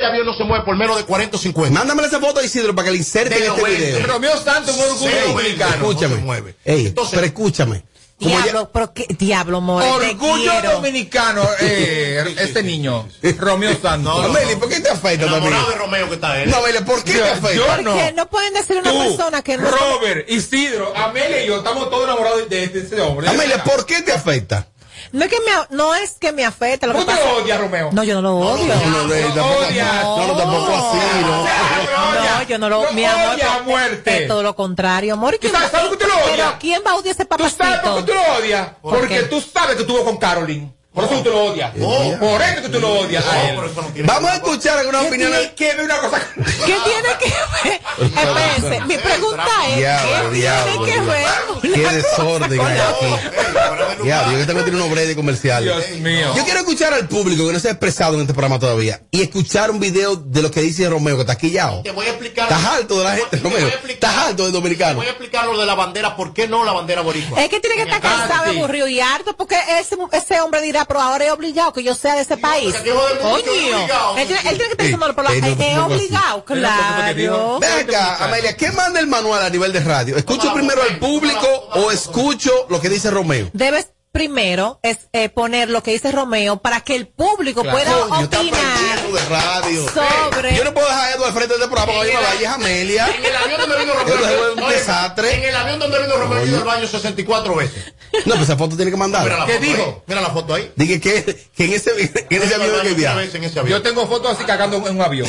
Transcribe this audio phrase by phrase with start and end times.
[0.00, 1.76] El avión no se mueve por menos de 40 o 50.
[1.76, 4.06] Mándame esa foto, Isidro, para que le inserte en este video.
[4.06, 5.74] Romeo Santos, un orgullo Sí, dominicano.
[5.74, 6.08] Escúchame.
[6.14, 6.54] no se mueve.
[6.64, 7.82] Ey, Entonces- pero escúchame.
[8.16, 13.08] Como ya- Diablo, pero qué, diablo, more, Orgullo dominicano, eh, este niño,
[13.38, 14.24] Romeo Santos.
[14.24, 15.52] Amelia, ¿por qué te afecta también?
[15.68, 16.50] De Romeo que está él.
[16.50, 17.52] No, Amelia, ¿por qué Yo- te afecta?
[17.54, 18.12] yo Porque no.
[18.12, 19.68] no pueden decir una Tú, persona que no.
[19.68, 23.28] Robert, Isidro, Amelia y yo estamos todos enamorados de, de ese hombre.
[23.28, 24.68] Amelia, ¿por qué te afecta?
[25.12, 26.86] No es que me, no es que me afecte.
[26.86, 27.90] Lo que ¿Tú te pasa, lo odias, Romeo?
[27.92, 28.74] no, yo no lo odio.
[28.74, 30.02] No, no, Lo tampoco, odias.
[30.04, 31.44] no, no, tampoco así, ¿no?
[31.44, 34.22] No, yo no lo, Lo mi amor, a muerte.
[34.22, 35.34] es todo lo contrario, amor.
[35.34, 36.30] ¿Y ¿Tú quién sabes, por qué tú lo odias?
[36.36, 37.96] Pero ¿quién va a odiar ese ¿Tú sabes por papacito?
[37.96, 38.68] qué tú lo odias?
[38.80, 40.72] ¿Por Porque tú sabes que tuvo con Caroline.
[40.98, 41.70] Por eso tú lo odias.
[42.18, 43.60] Por eso que tú lo odias a él.
[44.04, 45.54] Vamos a escuchar algunas ¿Qué opiniones.
[45.54, 46.20] tiene que ver una cosa
[46.66, 47.80] ¿Qué tiene que ver?
[47.98, 51.26] Espérense, mi pregunta es, Diablo, ¿qué diablo, tiene que ver
[51.74, 54.02] Qué desorden hay aquí.
[54.02, 55.64] Diablo, yo que tengo que tener unos breaks comerciales.
[55.64, 56.32] Dios mío.
[56.36, 59.22] Yo quiero escuchar al público que no se ha expresado en este programa todavía y
[59.22, 61.82] escuchar un video de lo que dice Romeo, que está quillado.
[61.82, 62.44] Te voy a explicar.
[62.50, 63.68] Estás alto de la gente, Te Romeo.
[63.88, 64.96] Estás alto del Te dominicano.
[64.96, 66.16] voy a explicar lo de la bandera.
[66.16, 67.42] ¿Por qué no la bandera boricua?
[67.42, 71.00] Es que tiene que estar cansado, aburrido y harto, porque ese, ese hombre dirá, pero
[71.00, 72.74] ahora es obligado que yo sea de ese país.
[72.76, 74.16] Coño.
[74.16, 77.58] Él tiene, él tiene que estar por la es obligado, claro.
[77.60, 80.16] Ven acá, Amelia, ¿qué manda el manual a nivel de radio?
[80.16, 83.50] ¿Escucho primero al público o escucho lo que dice Romeo?
[83.52, 88.02] Debes primero es eh, poner lo que dice Romeo para que el público pueda está
[88.02, 89.86] opinar aprendiendo de radio.
[89.88, 92.54] sobre Yo no puedo dejar a Edu al frente de este programa porque me vaya
[92.54, 93.06] Amelia.
[93.16, 94.54] En el avión donde vino Romeo.
[94.54, 95.34] Un desastre.
[95.36, 97.94] En el avión donde vino Romeo, he ido al baño 64 veces.
[98.26, 99.38] No, pues esa foto tiene que Mira mandar.
[99.38, 99.82] la ¿Qué foto dijo?
[99.84, 100.02] ahí.
[100.08, 100.72] Mira la foto ahí.
[100.74, 101.90] Dije que, que en ese,
[102.28, 103.22] en ese avión que viaja.
[103.68, 105.28] Yo tengo fotos así cagando en un avión.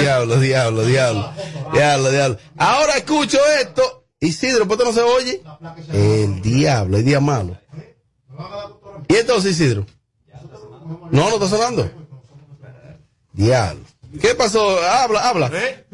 [0.00, 1.32] Diablo, diablo, diablo.
[1.72, 2.38] Diablo, diablo.
[2.56, 4.06] Ahora escucho esto.
[4.20, 5.40] Isidro, ¿por qué no se oye?
[5.92, 7.56] El diablo, el día malo.
[9.08, 9.86] ¿Y entonces, Isidro?
[11.10, 11.90] No, no está sonando.
[13.32, 13.80] Diablo.
[14.20, 14.80] ¿Qué pasó?
[14.82, 15.50] Habla, habla.
[15.52, 15.86] ¿Eh?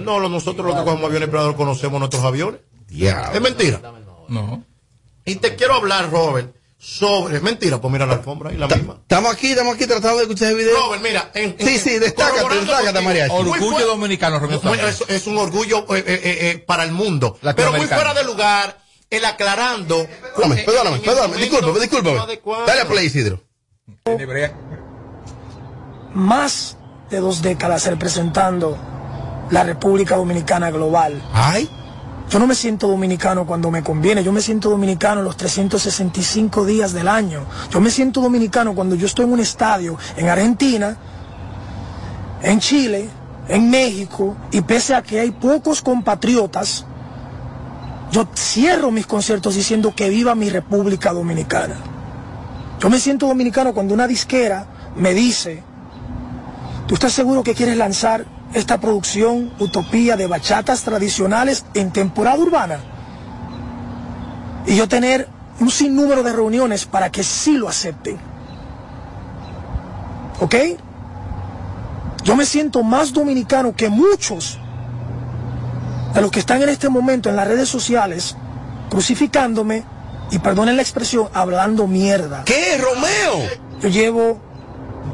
[0.00, 2.60] No, lo- nosotros los que cogemos aviones privados conocemos nuestros aviones.
[2.88, 3.32] Diablo.
[3.34, 3.80] Es mentira.
[4.28, 4.64] No.
[5.24, 7.36] Y te quiero hablar, Robert, sobre.
[7.36, 8.98] Es mentira, pues mira la alfombra ahí, la misma.
[9.02, 10.76] Estamos aquí, estamos aquí tratando de escuchar el video.
[10.76, 11.30] Robert, mira.
[11.34, 13.34] En, Sí, sí, destácate, destácate, mariachi.
[13.34, 14.64] Orgullo dominicano, Santos.
[14.82, 17.38] es, es un orgullo eh, eh, para el mundo.
[17.56, 18.78] Pero muy fuera de lugar,
[19.12, 20.06] el aclarando.
[20.34, 21.36] Perdóname, eh, perdóname, perdóname.
[21.36, 22.66] Discúlpame, no discúlpame.
[22.66, 23.42] Dale a play, Isidro.
[26.14, 26.76] Más
[27.10, 28.78] de dos décadas representando
[29.50, 31.22] la República Dominicana global.
[31.32, 31.68] Ay.
[32.30, 36.94] Yo no me siento dominicano cuando me conviene, yo me siento dominicano los 365 días
[36.94, 37.44] del año.
[37.70, 40.96] Yo me siento dominicano cuando yo estoy en un estadio en Argentina,
[42.40, 43.10] en Chile,
[43.48, 46.86] en México, y pese a que hay pocos compatriotas,
[48.12, 51.76] yo cierro mis conciertos diciendo que viva mi República Dominicana.
[52.78, 55.62] Yo me siento dominicano cuando una disquera me dice,
[56.86, 62.80] ¿tú estás seguro que quieres lanzar esta producción utopía de bachatas tradicionales en temporada urbana?
[64.66, 65.28] Y yo tener
[65.60, 68.18] un sinnúmero de reuniones para que sí lo acepten.
[70.38, 70.54] ¿Ok?
[72.24, 74.58] Yo me siento más dominicano que muchos
[76.14, 78.36] de los que están en este momento en las redes sociales
[78.90, 79.84] crucificándome
[80.30, 82.44] y perdonen la expresión, hablando mierda.
[82.44, 83.48] ¿Qué, Romeo?
[83.80, 84.40] Yo llevo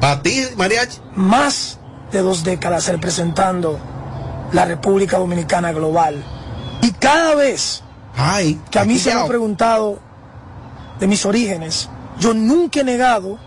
[0.00, 0.98] Para ti, mariachi.
[1.16, 1.78] más
[2.12, 3.78] de dos décadas representando
[4.52, 6.22] la República Dominicana global.
[6.82, 7.82] Y cada vez
[8.16, 8.60] Ay.
[8.70, 9.98] que a mí se me ha preguntado
[11.00, 11.88] de mis orígenes,
[12.18, 13.38] yo nunca he negado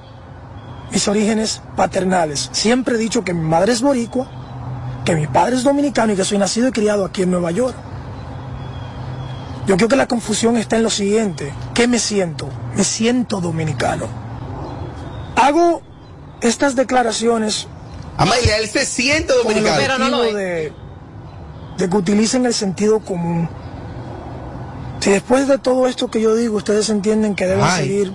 [0.91, 2.49] mis orígenes paternales.
[2.51, 4.29] Siempre he dicho que mi madre es boricua,
[5.05, 7.75] que mi padre es dominicano y que soy nacido y criado aquí en Nueva York.
[9.67, 11.53] Yo creo que la confusión está en lo siguiente.
[11.73, 12.49] ¿Qué me siento?
[12.75, 14.07] Me siento dominicano.
[15.35, 15.81] Hago
[16.41, 17.67] estas declaraciones
[18.17, 19.77] Amelia, él se siente con el dominicano.
[19.79, 20.73] Pero no lo objetivo de,
[21.77, 23.49] de que utilicen el sentido común.
[24.99, 28.13] Si después de todo esto que yo digo, ustedes entienden que deben Ay, seguir.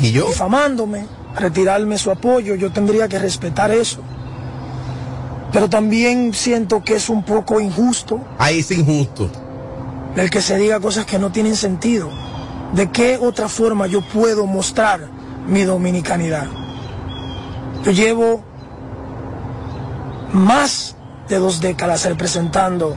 [0.00, 0.26] ¿Y yo?
[0.28, 4.00] difamándome, retirarme su apoyo, yo tendría que respetar eso.
[5.58, 9.28] Pero también siento que es un poco injusto Ahí es injusto.
[10.14, 12.08] el que se diga cosas que no tienen sentido.
[12.74, 15.08] ¿De qué otra forma yo puedo mostrar
[15.48, 16.46] mi dominicanidad?
[17.82, 18.44] Yo llevo
[20.32, 20.94] más
[21.28, 22.96] de dos décadas representando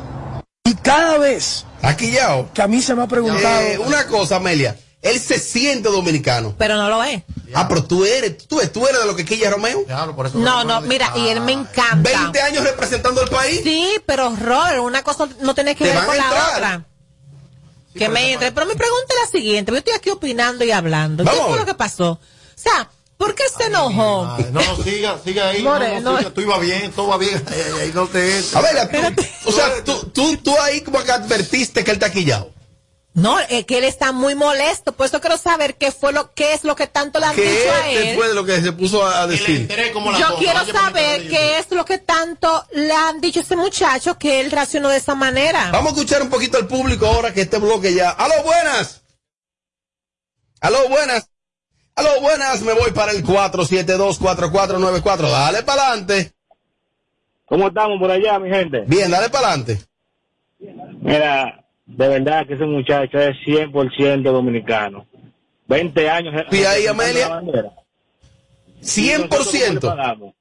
[0.63, 2.45] y cada vez Aquí ya.
[2.53, 4.75] que a mí se me ha preguntado Eh, una cosa, Amelia.
[5.01, 6.53] Él se siente dominicano.
[6.57, 7.23] Pero no lo es.
[7.53, 9.83] Ah, pero tú eres, tú, tú eres de lo que quilla Romeo.
[9.85, 12.19] Claro, por eso No, no, mira, y él me encanta.
[12.19, 13.61] 20 años representando el país.
[13.63, 16.85] Sí, pero Robert, una cosa no tiene que Te ver van con a la otra.
[17.93, 18.51] Sí, que me entre.
[18.51, 19.71] Pero mi pregunta es la siguiente.
[19.71, 21.23] Yo estoy aquí opinando y hablando.
[21.23, 22.11] Vamos ¿Qué fue lo que pasó?
[22.11, 22.19] O
[22.55, 24.27] sea, ¿Por qué se enojó?
[24.35, 25.61] Ay, no, siga, siga ahí.
[25.61, 26.13] No, Moreno.
[26.13, 27.43] no, siga, tú ibas bien, todo va bien.
[27.51, 28.43] Ay, ay, ay, no te.
[28.55, 32.11] A ver, tú, o sea, tú, tú, tú ahí como que advertiste que él está
[32.11, 32.51] quillado.
[33.13, 34.93] No, es que él está muy molesto.
[34.93, 37.41] Por eso quiero saber qué fue lo, qué es lo que tanto le han ¿Qué
[37.41, 38.05] dicho a él.
[38.05, 39.61] después de lo que se puso a decir?
[39.61, 43.43] enteré como la Yo quiero saber qué es lo que tanto le han dicho a
[43.43, 45.71] ese muchacho que él reaccionó de esa manera.
[45.71, 48.11] Vamos a escuchar un poquito al público ahora que este bloque ya.
[48.11, 49.01] ¡Aló, buenas!
[50.61, 51.27] ¡Aló, buenas!
[51.95, 52.61] ¡Aló, buenas!
[52.61, 55.29] Me voy para el 472-4494.
[55.29, 56.31] Dale para adelante.
[57.45, 58.85] ¿Cómo estamos por allá, mi gente?
[58.87, 59.81] Bien, dale para adelante.
[61.01, 61.65] Mira,
[61.97, 65.05] de verdad que ese muchacho es 100% dominicano.
[65.67, 66.45] 20 años.
[66.51, 67.29] ¿Y ahí, Amelia?
[67.29, 67.71] la bandera.
[68.97, 69.81] ¿Y nosotros cómo le 100%.
[69.81, 70.33] pagamos?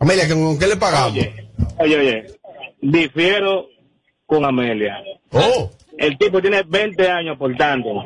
[0.00, 1.10] Amelia, ¿con qué le pagamos?
[1.12, 1.34] Oye,
[1.78, 2.26] oye, oye,
[2.80, 3.66] difiero
[4.26, 4.98] con Amelia.
[5.32, 8.02] Oh, El tipo tiene 20 años aportando,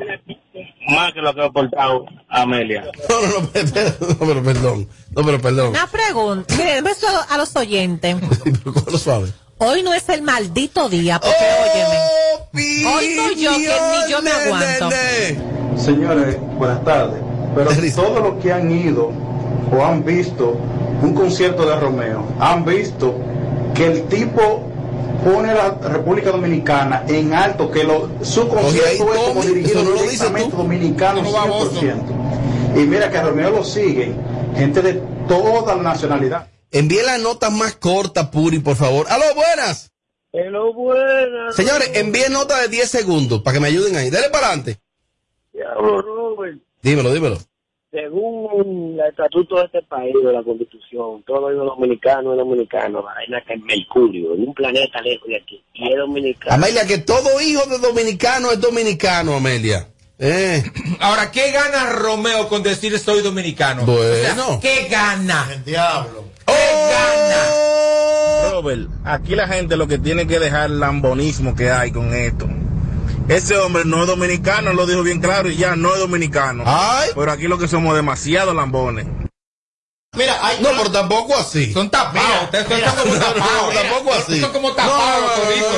[0.89, 2.83] más que lo que ha aportado Amelia.
[3.09, 3.49] no, no, no,
[4.27, 4.87] pero perdón.
[5.15, 5.69] No, pero perdón.
[5.69, 6.55] Una pregunta.
[6.57, 8.15] Miren, beso a los oyentes.
[8.43, 9.27] Pero cógelo suave.
[9.59, 12.87] Hoy no es el maldito día, porque Oh, óyeme.
[12.87, 14.89] Hoy soy yo que ni yo me aguanto.
[15.77, 17.21] Señores, buenas tardes.
[17.55, 19.11] Pero todos los que han ido
[19.71, 20.57] o han visto
[21.01, 23.15] un concierto de Romeo, han visto
[23.73, 24.61] que el tipo
[25.25, 29.83] pone la República Dominicana en alto, que lo, su Oye, concierto es como Tommy, dirigido
[29.83, 31.71] no directamente dominicano No, baboso.
[31.81, 31.97] 100%.
[32.75, 34.13] Y mira que a Romeo lo sigue
[34.55, 36.47] gente de toda la nacionalidad.
[36.71, 39.05] Envíe la nota más corta, Puri, por favor.
[39.09, 39.91] ¡Aló, buenas!
[40.33, 41.55] Hello, buenas.
[41.55, 44.09] Señores, envíe nota de 10 segundos para que me ayuden ahí.
[44.09, 44.77] Dale para adelante.
[45.53, 46.59] Diablo, Robert.
[46.81, 47.37] Dímelo, dímelo.
[47.89, 53.41] Según el estatuto de este país, de la constitución, todo hijo dominicano es dominicano, vaina
[53.47, 56.53] que en Mercurio, en un planeta lejos de aquí, y es dominicano.
[56.53, 59.87] Amelia, que todo hijo de dominicano es dominicano, Amelia.
[60.19, 60.61] Eh,
[60.99, 63.85] Ahora, ¿qué gana Romeo con decir soy dominicano?
[63.85, 64.57] Bueno.
[64.57, 65.47] O sea, ¿Qué gana?
[65.51, 66.25] El diablo.
[66.47, 66.53] ¡Oh!
[68.51, 72.47] Robert, aquí la gente lo que tiene que dejar el lambonismo que hay con esto.
[73.27, 76.63] Ese hombre no es dominicano, lo dijo bien claro y ya no es dominicano.
[76.65, 77.09] Ay.
[77.13, 79.05] Pero aquí lo que somos demasiado lambones.
[80.15, 81.73] Mira, hay No, pero tampoco así.
[81.73, 82.43] Son tapados.
[82.45, 83.73] Ustedes son como no, tapados.
[83.73, 84.39] tampoco así.
[84.39, 85.73] Son como tapados no, no, toditos.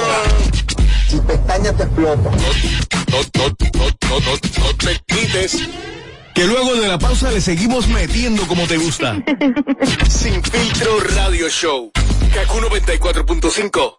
[1.12, 1.28] no, no.
[1.28, 2.30] pestaña te explota.
[2.30, 5.58] No, no, no, no, no te quites.
[6.40, 9.22] Que luego de la pausa le seguimos metiendo como te gusta.
[10.10, 11.92] Sin filtro radio show.
[12.34, 13.98] Kaku 94.5.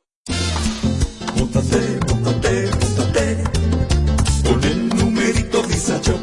[1.37, 3.45] Móntate, móntate, móntate
[4.43, 6.19] Con el numerito Visa Shop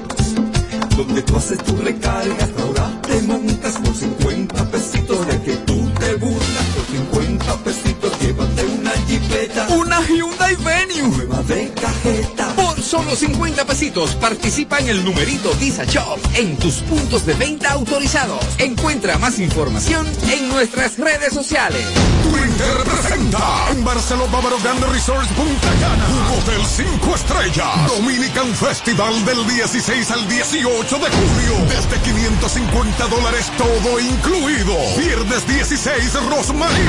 [0.95, 6.15] Donde tú haces tu recarga Ahora te montas por 50 pesitos De que tú te
[6.15, 11.09] burlas Por 50 pesitos Llévate una jipeta Una Hyundai Venue.
[11.09, 12.53] Nueva de cajeta.
[12.55, 17.71] Por solo 50 pesitos participa en el numerito Visa Shop en tus puntos de venta
[17.71, 18.43] autorizados.
[18.57, 21.85] Encuentra más información en nuestras redes sociales.
[22.23, 26.05] Twitter presenta en Barcelona Bávaro Grande Resorts Punta Cana.
[26.07, 27.87] Un hotel 5 estrellas.
[27.87, 31.65] Dominican Festival del 16 al 18 de julio.
[31.69, 34.75] Desde 550 dólares todo incluido.
[34.97, 36.85] Viernes 16 Rosmarie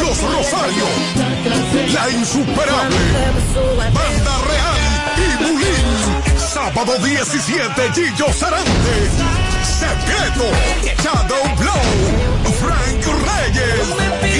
[0.00, 1.35] Los Rosarios
[1.92, 2.96] La Insuperable
[3.92, 4.78] Banda Real
[5.16, 9.10] y Bulín sábado 17 Gillo Sarante.
[9.62, 10.46] Secreto
[11.02, 14.35] Shadow Blow Frank Reyes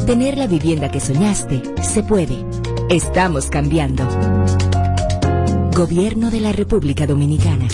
[0.05, 2.45] Tener la vivienda que soñaste se puede.
[2.91, 4.07] Estamos cambiando.
[5.75, 7.67] Gobierno de la República Dominicana.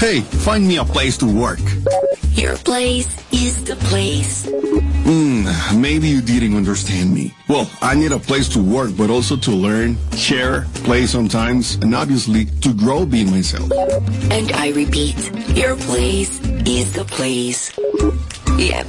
[0.00, 1.58] Hey, find me a place to work.
[2.32, 4.48] Your place is the place.
[4.50, 7.34] Hmm, maybe you didn't understand me.
[7.48, 11.94] Well, I need a place to work, but also to learn, share, play sometimes, and
[11.94, 13.70] obviously to grow being myself.
[14.30, 15.16] And I repeat,
[15.56, 17.76] your place is the place.
[18.56, 18.86] Yep,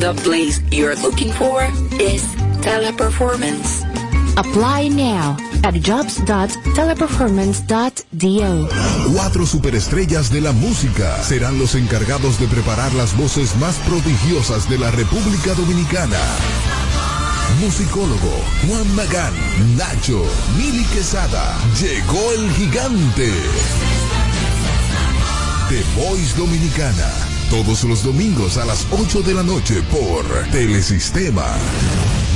[0.00, 1.64] the place you're looking for
[2.00, 2.24] is
[2.62, 3.97] teleperformance.
[4.38, 8.68] Apply now at jobs.teleperformance.do.
[9.12, 14.78] Cuatro superestrellas de la música serán los encargados de preparar las voces más prodigiosas de
[14.78, 16.20] la República Dominicana.
[17.60, 18.30] musicólogo,
[18.68, 19.34] Juan Magán,
[19.76, 20.24] Nacho,
[20.56, 21.58] Mili Quesada.
[21.80, 23.32] Llegó el gigante.
[25.68, 27.10] The Voice Dominicana.
[27.50, 31.56] Todos los domingos a las 8 de la noche por Telesistema.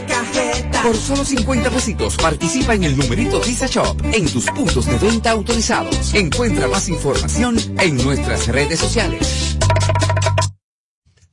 [0.84, 5.32] Por solo 50 pesitos participa en el numerito Visa Shop en tus puntos de venta
[5.32, 6.13] autorizados.
[6.13, 9.58] Encuentra más información en nuestras redes sociales.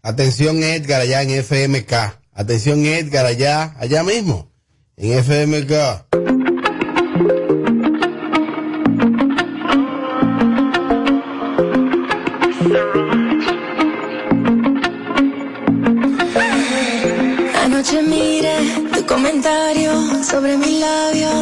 [0.02, 1.92] Atención Edgar allá en FMK.
[2.32, 4.52] Atención Edgar allá, allá mismo,
[4.96, 6.19] en FMK.
[20.40, 21.32] Sobre mi labio.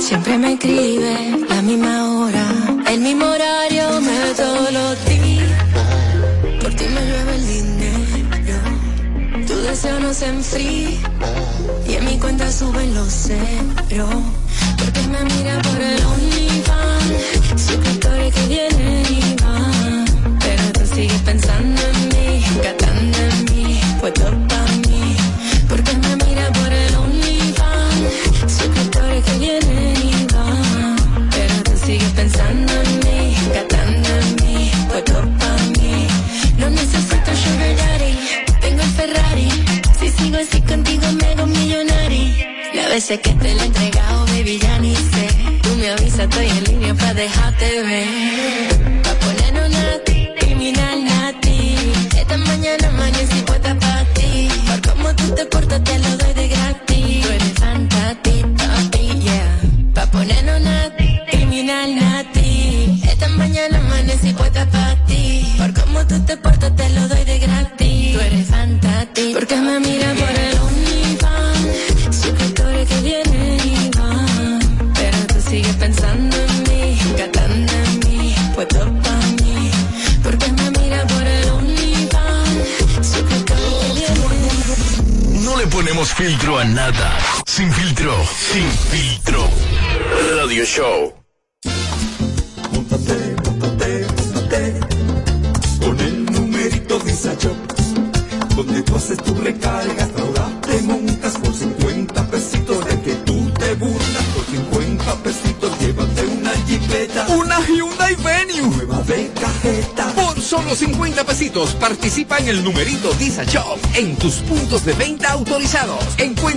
[0.00, 2.46] Siempre me escribe la misma hora,
[2.90, 5.50] el mismo horario, me ve todos los días.
[6.62, 8.56] Por ti me llueve el dinero.
[9.46, 10.98] Tu deseo no se enfría
[11.86, 14.31] y en mi cuenta suben los ceros.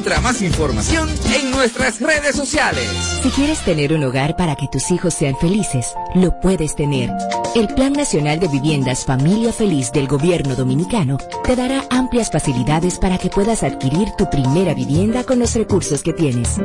[0.05, 2.87] Más información en nuestras redes sociales.
[3.23, 7.09] Si quieres tener un hogar para que tus hijos sean felices, lo puedes tener.
[7.55, 13.17] El Plan Nacional de Viviendas Familia Feliz del Gobierno Dominicano te dará amplias facilidades para
[13.17, 16.57] que puedas adquirir tu primera vivienda con los recursos que tienes.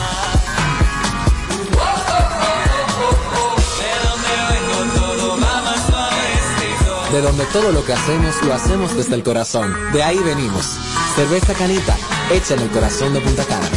[7.16, 9.74] De donde todo lo que hacemos lo hacemos desde el corazón.
[9.94, 10.66] De ahí venimos.
[11.16, 11.96] Cerveza Canita,
[12.30, 13.70] hecha en el corazón de Punta Cana.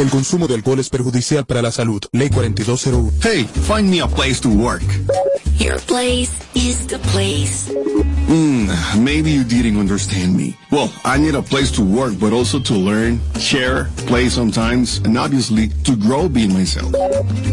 [0.00, 2.02] El consumo de alcohol es perjudicial para la salud.
[2.10, 3.12] Ley 4201.
[3.22, 4.82] Hey, find me a place to work.
[5.56, 7.72] Your place is the place.
[8.26, 8.66] Hmm,
[9.04, 10.56] maybe you didn't understand me.
[10.72, 15.16] Well, I need a place to work, but also to learn, share, play sometimes, and
[15.16, 16.92] obviously to grow being myself.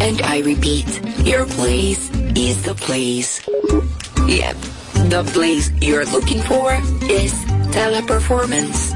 [0.01, 0.87] And I repeat,
[1.23, 3.47] your place is the place.
[4.25, 4.57] Yep,
[5.05, 6.73] the place you're looking for
[7.09, 7.33] is
[7.71, 8.91] teleperformance.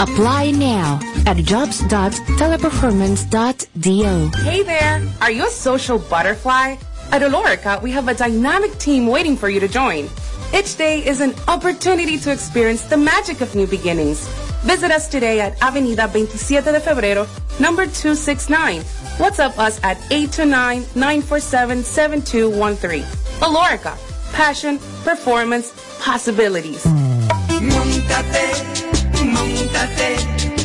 [0.00, 4.30] Apply now at jobs.teleperformance.do.
[4.42, 5.02] Hey there!
[5.20, 6.76] Are you a social butterfly?
[7.12, 10.08] At Olorica, we have a dynamic team waiting for you to join.
[10.54, 14.26] Each day is an opportunity to experience the magic of new beginnings.
[14.62, 17.26] Visit us today at Avenida 27 de Febrero,
[17.60, 18.80] number 269.
[19.18, 23.04] WhatsApp us at 829-947-7213.
[23.40, 23.96] Olorica,
[24.32, 25.72] passion, performance,
[26.04, 26.84] possibilities.
[27.60, 28.46] Montate,
[29.24, 30.16] montate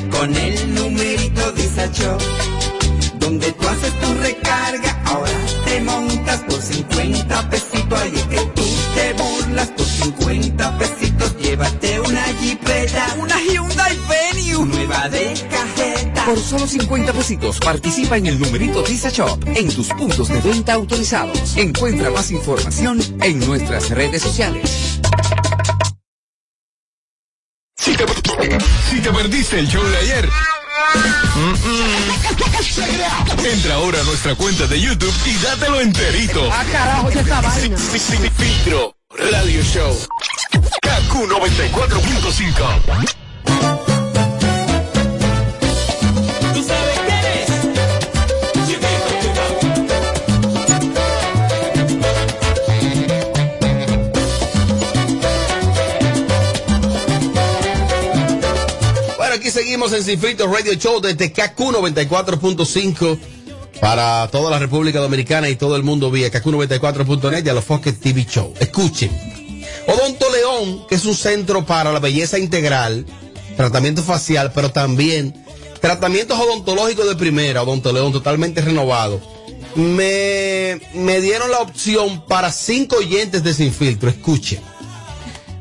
[0.10, 2.22] con el numerito Disa Shop.
[3.20, 5.32] Donde tú haces tu recarga, ahora
[5.66, 8.02] te montas por 50 pesitos.
[8.02, 8.64] Ahí es que tú
[8.96, 11.36] te burlas por 50 pesitos.
[11.38, 14.35] Llévate una jipeta, una Hyundai Venue,
[15.10, 16.26] de cajeta.
[16.26, 20.74] Por solo 50 pesitos participa en el numerito Visa Shop en tus puntos de venta
[20.74, 21.56] autorizados.
[21.58, 25.00] Encuentra más información en nuestras redes sociales.
[27.78, 28.06] Si te,
[28.90, 30.28] si te perdiste el show de ayer.
[31.36, 36.50] mm, mm, Entra ahora a nuestra cuenta de YouTube y dátelo enterito.
[36.52, 37.78] Ah, carajo, ya está vaina.
[37.78, 39.96] Filtro Radio Show.
[40.82, 43.25] KQ 94.5.
[59.36, 63.18] aquí seguimos en Filtro Radio Show desde KQ 94.5
[63.82, 68.00] para toda la República Dominicana y todo el mundo vía KQ94.net y a los Fox
[68.00, 68.54] TV Show.
[68.60, 69.12] Escuchen.
[69.88, 73.06] Odonto León, que es un centro para la belleza integral,
[73.58, 75.36] tratamiento facial, pero también
[75.82, 79.20] tratamientos odontológicos de primera, Odonto León totalmente renovado.
[79.76, 84.10] Me, me dieron la opción para cinco oyentes de Sin Filtro.
[84.10, 84.62] Escuchen.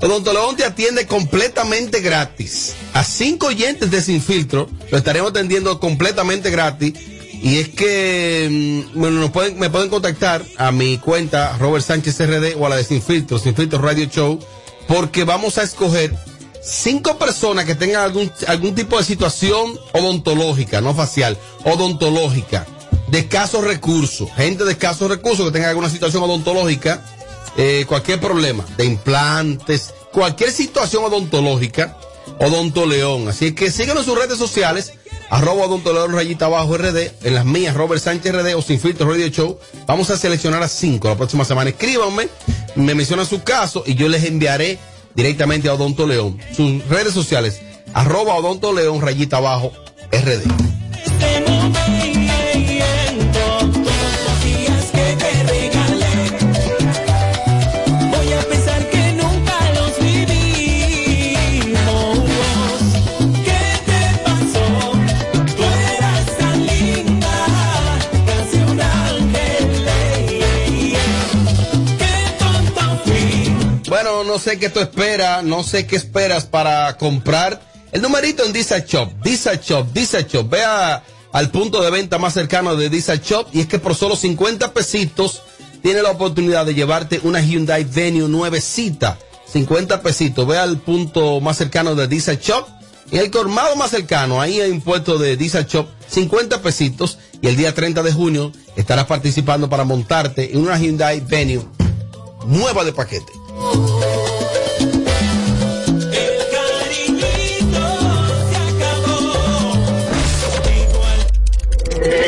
[0.04, 2.74] Odonto León te atiende completamente gratis.
[2.92, 6.92] A cinco oyentes de Sin Filtro lo estaremos atendiendo completamente gratis.
[7.32, 12.20] Y es que mm, bueno, nos pueden, me pueden contactar a mi cuenta Robert Sánchez
[12.20, 14.38] RD o a la de Sin Filtro, Sin Radio Show,
[14.86, 16.14] porque vamos a escoger
[16.62, 22.66] cinco personas que tengan algún, algún tipo de situación odontológica, no facial, odontológica,
[23.08, 27.02] de escasos recursos, gente de escasos recursos que tenga alguna situación odontológica
[27.56, 31.96] eh, cualquier problema de implantes, cualquier situación odontológica,
[32.38, 33.28] Odonto León.
[33.28, 34.94] Así que síguenos en sus redes sociales,
[35.30, 39.08] arroba Odonto León rayita abajo RD, en las mías, Robert Sánchez RD o Sin Filtro
[39.08, 39.58] Radio Show.
[39.86, 41.70] Vamos a seleccionar a cinco la próxima semana.
[41.70, 42.28] Escríbanme,
[42.74, 44.78] me mencionan su caso y yo les enviaré
[45.14, 46.38] directamente a Odonto León.
[46.56, 47.60] Sus redes sociales,
[47.92, 49.72] arroba Odonto León rayita abajo
[50.10, 51.63] RD.
[74.44, 79.10] Sé qué tú esperas, no sé qué esperas para comprar el numerito en Disa Shop,
[79.22, 80.46] Disa Shop, Disa Shop.
[80.50, 81.02] Vea
[81.32, 84.74] al punto de venta más cercano de Disa Shop y es que por solo 50
[84.74, 85.40] pesitos
[85.80, 89.18] tiene la oportunidad de llevarte una Hyundai Venue nuevecita.
[89.50, 90.46] 50 pesitos.
[90.46, 92.66] Ve al punto más cercano de Disa Shop.
[93.10, 97.18] Y el colmado más cercano, ahí hay un puesto de Disa Shop, 50 pesitos.
[97.40, 101.64] Y el día 30 de junio estarás participando para montarte en una Hyundai Venue
[102.46, 103.32] nueva de paquete.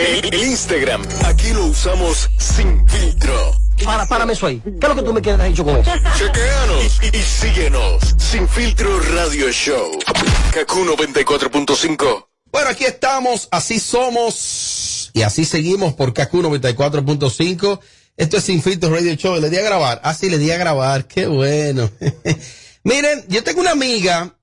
[0.08, 3.56] En Instagram, aquí lo usamos sin filtro.
[3.84, 4.60] Para, párame eso ahí.
[4.60, 5.90] ¿Qué es lo que tú me quieres dicho con eso?
[6.16, 8.14] Chequeanos y, y síguenos.
[8.16, 9.98] Sin filtro radio show.
[10.52, 12.26] KQ 94.5.
[12.52, 17.80] Bueno, aquí estamos, así somos y así seguimos por KQ 94.5.
[18.16, 19.40] Esto es Sin Filtro Radio Show.
[19.40, 20.00] Le di a grabar.
[20.04, 21.08] Ah, sí, le di a grabar.
[21.08, 21.90] Qué bueno.
[22.84, 24.36] Miren, yo tengo una amiga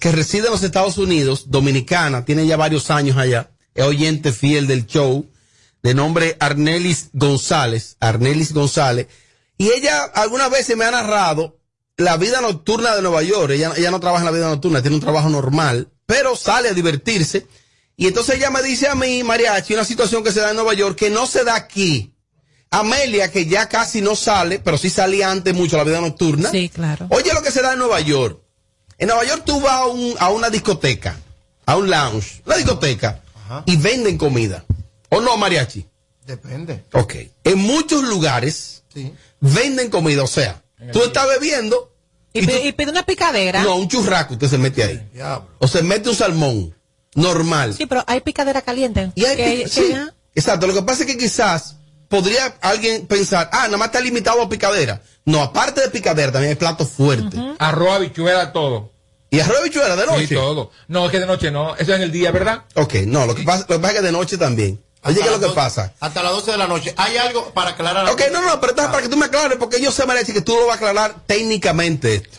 [0.00, 3.52] que reside en los Estados Unidos, dominicana, tiene ya varios años allá.
[3.78, 5.24] Es oyente fiel del show,
[5.84, 7.96] de nombre Arnelis González.
[8.00, 9.06] Arnelis González.
[9.56, 11.60] Y ella algunas veces me ha narrado
[11.96, 13.52] la vida nocturna de Nueva York.
[13.52, 16.74] Ella, ella no trabaja en la vida nocturna, tiene un trabajo normal, pero sale a
[16.74, 17.46] divertirse.
[17.96, 20.74] Y entonces ella me dice a mí, Mariachi, una situación que se da en Nueva
[20.74, 22.14] York que no se da aquí.
[22.70, 26.50] Amelia, que ya casi no sale, pero sí salía antes mucho a la vida nocturna.
[26.50, 27.06] Sí, claro.
[27.10, 28.40] Oye lo que se da en Nueva York.
[28.98, 31.16] En Nueva York tú vas a, un- a una discoteca,
[31.66, 33.22] a un lounge, una discoteca,
[33.66, 34.64] y venden comida.
[35.10, 35.86] ¿O no, Mariachi?
[36.26, 36.84] Depende.
[36.92, 37.14] Ok.
[37.44, 39.12] En muchos lugares Sí.
[39.40, 40.22] venden comida.
[40.22, 41.92] O sea, tú estás bebiendo.
[42.32, 43.62] Y, pi- y pide una picadera.
[43.62, 45.08] No, un churraco usted se mete ahí.
[45.14, 45.48] Diablo.
[45.58, 46.74] O se mete un salmón.
[47.14, 47.74] Normal.
[47.74, 49.10] Sí, pero hay picadera caliente.
[49.14, 49.94] Y hay Que- sí,
[50.34, 50.66] exacto.
[50.66, 51.76] Lo que pasa es que quizás
[52.08, 55.00] podría alguien pensar, ah, nada más está limitado a picadera.
[55.24, 57.40] No, aparte de picadera, también hay platos fuertes.
[57.58, 58.92] Arroz, habichuela, todo.
[59.30, 60.26] ¿Y arroz de bichuela de noche?
[60.26, 60.70] Sí, todo.
[60.88, 61.74] No, es que de noche no.
[61.76, 62.64] Eso es en el día, ¿verdad?
[62.74, 64.82] Ok, no, lo que pasa, lo que pasa es que de noche también.
[65.04, 65.92] Oye, ¿qué es lo que pasa?
[66.00, 66.92] Hasta las 12 de la noche.
[66.96, 68.08] ¿Hay algo para aclarar?
[68.08, 70.40] Ok, no, no, pero entonces para que tú me aclares, porque yo sé, Mariachi, que
[70.40, 72.38] tú lo vas a aclarar técnicamente esto.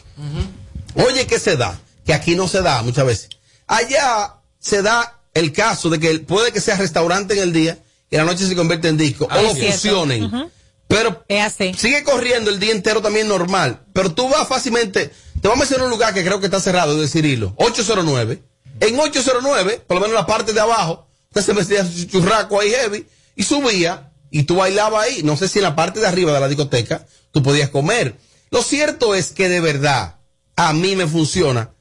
[0.95, 1.80] Oye, ¿qué se da?
[2.06, 3.30] Que aquí no se da muchas veces.
[3.67, 7.78] Allá se da el caso de que puede que sea restaurante en el día
[8.10, 9.28] y en la noche se convierte en disco.
[9.30, 10.52] Ah, o lo fusionen.
[10.88, 11.73] Pero Es así.
[11.75, 13.80] sigue corriendo el día entero también normal.
[13.93, 15.12] Pero tú vas fácilmente.
[15.41, 17.54] Te vamos a mencionar un lugar que creo que está cerrado, es decir, hilo.
[17.58, 18.41] 809.
[18.82, 22.60] En 809, por lo menos en la parte de abajo, usted se metía su churraco
[22.60, 25.23] ahí heavy y subía y tú bailabas ahí.
[25.23, 28.17] No sé si en la parte de arriba de la discoteca tú podías comer.
[28.52, 30.17] Lo cierto es que de verdad
[30.56, 31.71] a mí me funciona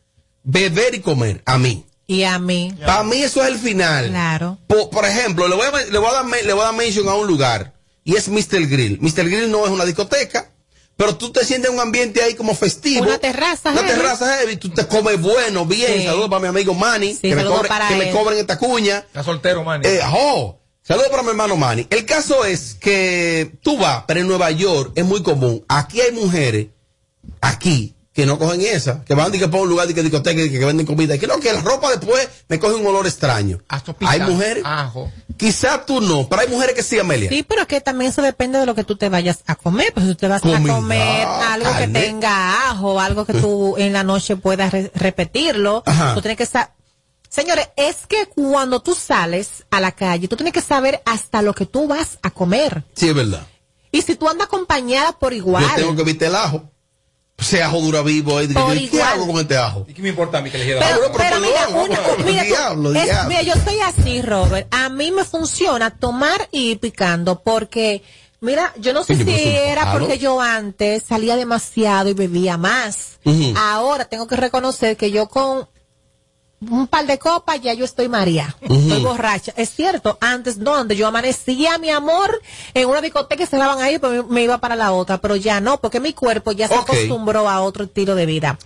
[0.45, 1.43] beber y comer.
[1.45, 1.85] A mí.
[2.07, 2.75] Y a mí.
[2.85, 4.09] Para mí eso es el final.
[4.09, 4.59] Claro.
[4.67, 7.09] Por, por ejemplo, le voy, a, le, voy a dar, le voy a dar mention
[7.09, 8.67] a un lugar y es Mr.
[8.67, 8.99] Grill.
[9.01, 9.29] Mr.
[9.29, 10.51] Grill no es una discoteca,
[10.99, 13.05] pero tú te sientes en un ambiente ahí como festivo.
[13.07, 13.95] Una terraza Una heavy.
[14.01, 15.99] terraza heavy, tú te comes bueno, bien.
[16.01, 16.05] Sí.
[16.07, 18.59] Saludos para mi amigo Manny, Sí, que, me, saludos cobre- para que me cobren esta
[18.59, 18.99] cuña.
[18.99, 19.81] Está soltero, man.
[19.85, 21.87] Eh, oh, saludos para mi hermano Manny.
[21.89, 25.65] El caso es que tú vas, pero en Nueva York es muy común.
[25.69, 26.67] Aquí hay mujeres,
[27.41, 30.43] aquí, que no cogen esa, que van y que para un lugar de que discoteca
[30.43, 31.15] y que, que venden comida.
[31.15, 33.61] Y que no, que la ropa después me coge un olor extraño.
[34.01, 35.09] Hay mujeres, Ajo.
[35.37, 37.29] quizás tú no, pero hay mujeres que sí, Amelia.
[37.29, 39.93] Sí, pero que también eso depende de lo que tú te vayas a comer.
[39.95, 43.77] Pues si tú te vas Comida, a comer algo que tenga ajo, algo que tú
[43.79, 46.15] en la noche puedas re- repetirlo, Ajá.
[46.15, 46.75] tú tienes que sa-
[47.29, 51.55] Señores, es que cuando tú sales a la calle, tú tienes que saber hasta lo
[51.55, 52.83] que tú vas a comer.
[52.97, 53.47] Sí, es verdad.
[53.93, 55.63] Y si tú andas acompañada por igual.
[55.69, 56.69] Yo tengo que evitar el ajo.
[57.39, 59.03] Ese ajo dura vivo Por ¿Qué igual.
[59.09, 59.87] hago con este ajo?
[59.89, 61.15] ¿Y qué me importa a mí que le diga Pero, ajo?
[61.17, 63.29] pero mira, una- mira, tú- diablo, es- diablo.
[63.29, 64.67] mira, yo soy así, Robert.
[64.75, 68.03] A mí me funciona tomar y ir picando porque,
[68.41, 73.19] mira, yo no sé si era porque yo antes salía demasiado y bebía más.
[73.57, 75.69] Ahora tengo que reconocer que yo con
[76.61, 78.55] un par de copas ya yo estoy María.
[78.63, 78.75] Ujú.
[78.75, 79.53] Estoy borracha.
[79.57, 82.41] Es cierto, antes donde yo amanecía, mi amor,
[82.75, 85.81] en una discoteca y cerraban ahí, pues me iba para la otra, pero ya no,
[85.81, 88.59] porque mi cuerpo ya se acostumbró a otro estilo de vida.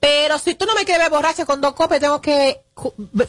[0.00, 2.60] Pero si tú no me quieres ver borracha con dos copas, tengo que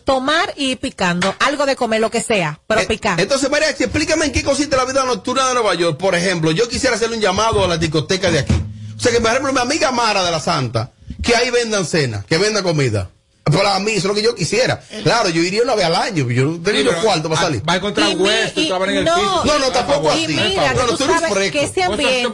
[0.06, 1.36] tomar y ir picando.
[1.40, 3.22] Algo de comer, lo que sea, pero Eh, picar.
[3.22, 6.00] Entonces, Mariachi, explícame en qué consiste la vida nocturna de Nueva York.
[6.00, 8.56] Por ejemplo, yo quisiera hacerle un llamado a la discoteca de aquí.
[8.98, 12.26] O sea, que por ejemplo, mi amiga Mara de la Santa, que ahí vendan cena,
[12.28, 13.12] que venda comida.
[13.44, 14.82] Para mí, eso es lo que yo quisiera.
[15.04, 17.62] Claro, yo iría una vez al año, yo no tengo Sí, los cuartos para salir.
[17.68, 19.42] Va a encontrar Y hueso, y- en el no, piso.
[19.46, 20.28] No, no, tampoco y así.
[20.34, 22.30] mira, No, no, tú sabes que ese ambiente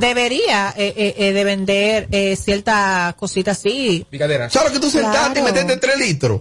[0.00, 4.06] debería eh, eh, eh, de vender eh, ciertas cositas así.
[4.10, 4.50] Picadera.
[4.50, 5.54] ¿Sabes que tú sentaste y Claro.
[5.54, 6.40] metiste tres litros?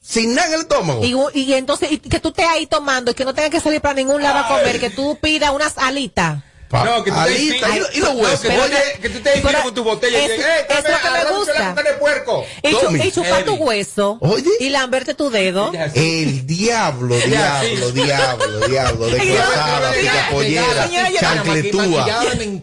[0.00, 1.04] Sin nada en el estómago.
[1.04, 3.80] Y, y entonces y que tú estés ahí tomando y que no tengas que salir
[3.80, 6.42] para ningún lado a comer, que tú pidas unas alitas.
[6.72, 8.46] Pa- No, que tú te alita, infi- y, lo- y los No, huesos.
[8.46, 11.10] oye, que tú te infiles con tu botella y es- dices, eh, es lo que
[11.10, 11.82] me gusta.
[11.82, 12.46] de puerco.
[12.62, 13.00] Y, chu- Tommy.
[13.02, 14.48] y chupar tu hueso Oye.
[14.58, 15.70] y lamberte tu dedo.
[15.94, 22.04] El diablo, diablo, diablo, diablo, Señora, desgraciada, señora, picapollera, señora, yo- chancletúa.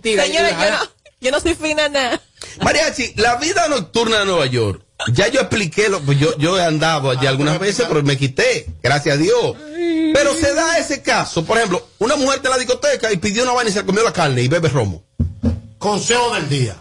[0.01, 0.79] De no,
[1.21, 2.19] yo no soy fina nada.
[2.63, 4.81] Mariachi, la vida nocturna de Nueva York.
[5.07, 8.67] Ya yo expliqué, lo, pues yo, yo he andado allí algunas veces, pero me quité,
[8.83, 9.55] gracias a Dios.
[10.13, 13.43] Pero se da ese caso, por ejemplo, una mujer está en la discoteca y pidió
[13.43, 15.03] una vaina y se comió la carne y bebe romo.
[15.77, 16.75] Consejo del día.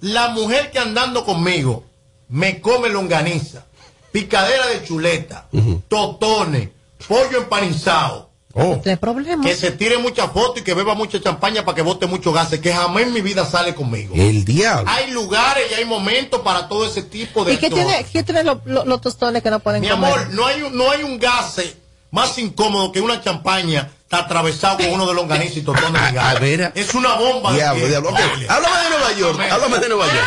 [0.00, 1.84] La mujer que andando conmigo
[2.28, 3.64] me come longaniza,
[4.10, 5.48] picadera de chuleta,
[5.88, 6.70] totones,
[7.06, 8.29] pollo empanizado.
[8.52, 8.80] Oh.
[8.84, 9.44] No hay problema.
[9.44, 12.58] Que se tire mucha foto y que beba mucha champaña para que bote mucho gases,
[12.60, 14.14] que jamás en mi vida sale conmigo.
[14.16, 14.90] El diablo.
[14.90, 18.42] Hay lugares y hay momentos para todo ese tipo de ¿Y qué tiene, qué tiene
[18.42, 20.12] lo- lo- los tostones que no pueden Mi comer?
[20.12, 21.76] amor, no hay, un- no hay un gase
[22.10, 25.72] más incómodo que una champaña está atravesado con uno de longaniza y de
[26.12, 26.36] gas.
[26.36, 26.72] A ver.
[26.74, 27.52] Es una bomba.
[27.52, 28.10] Diablo, diablo.
[28.10, 30.26] Háblame de Nueva York, háblame de Nueva York.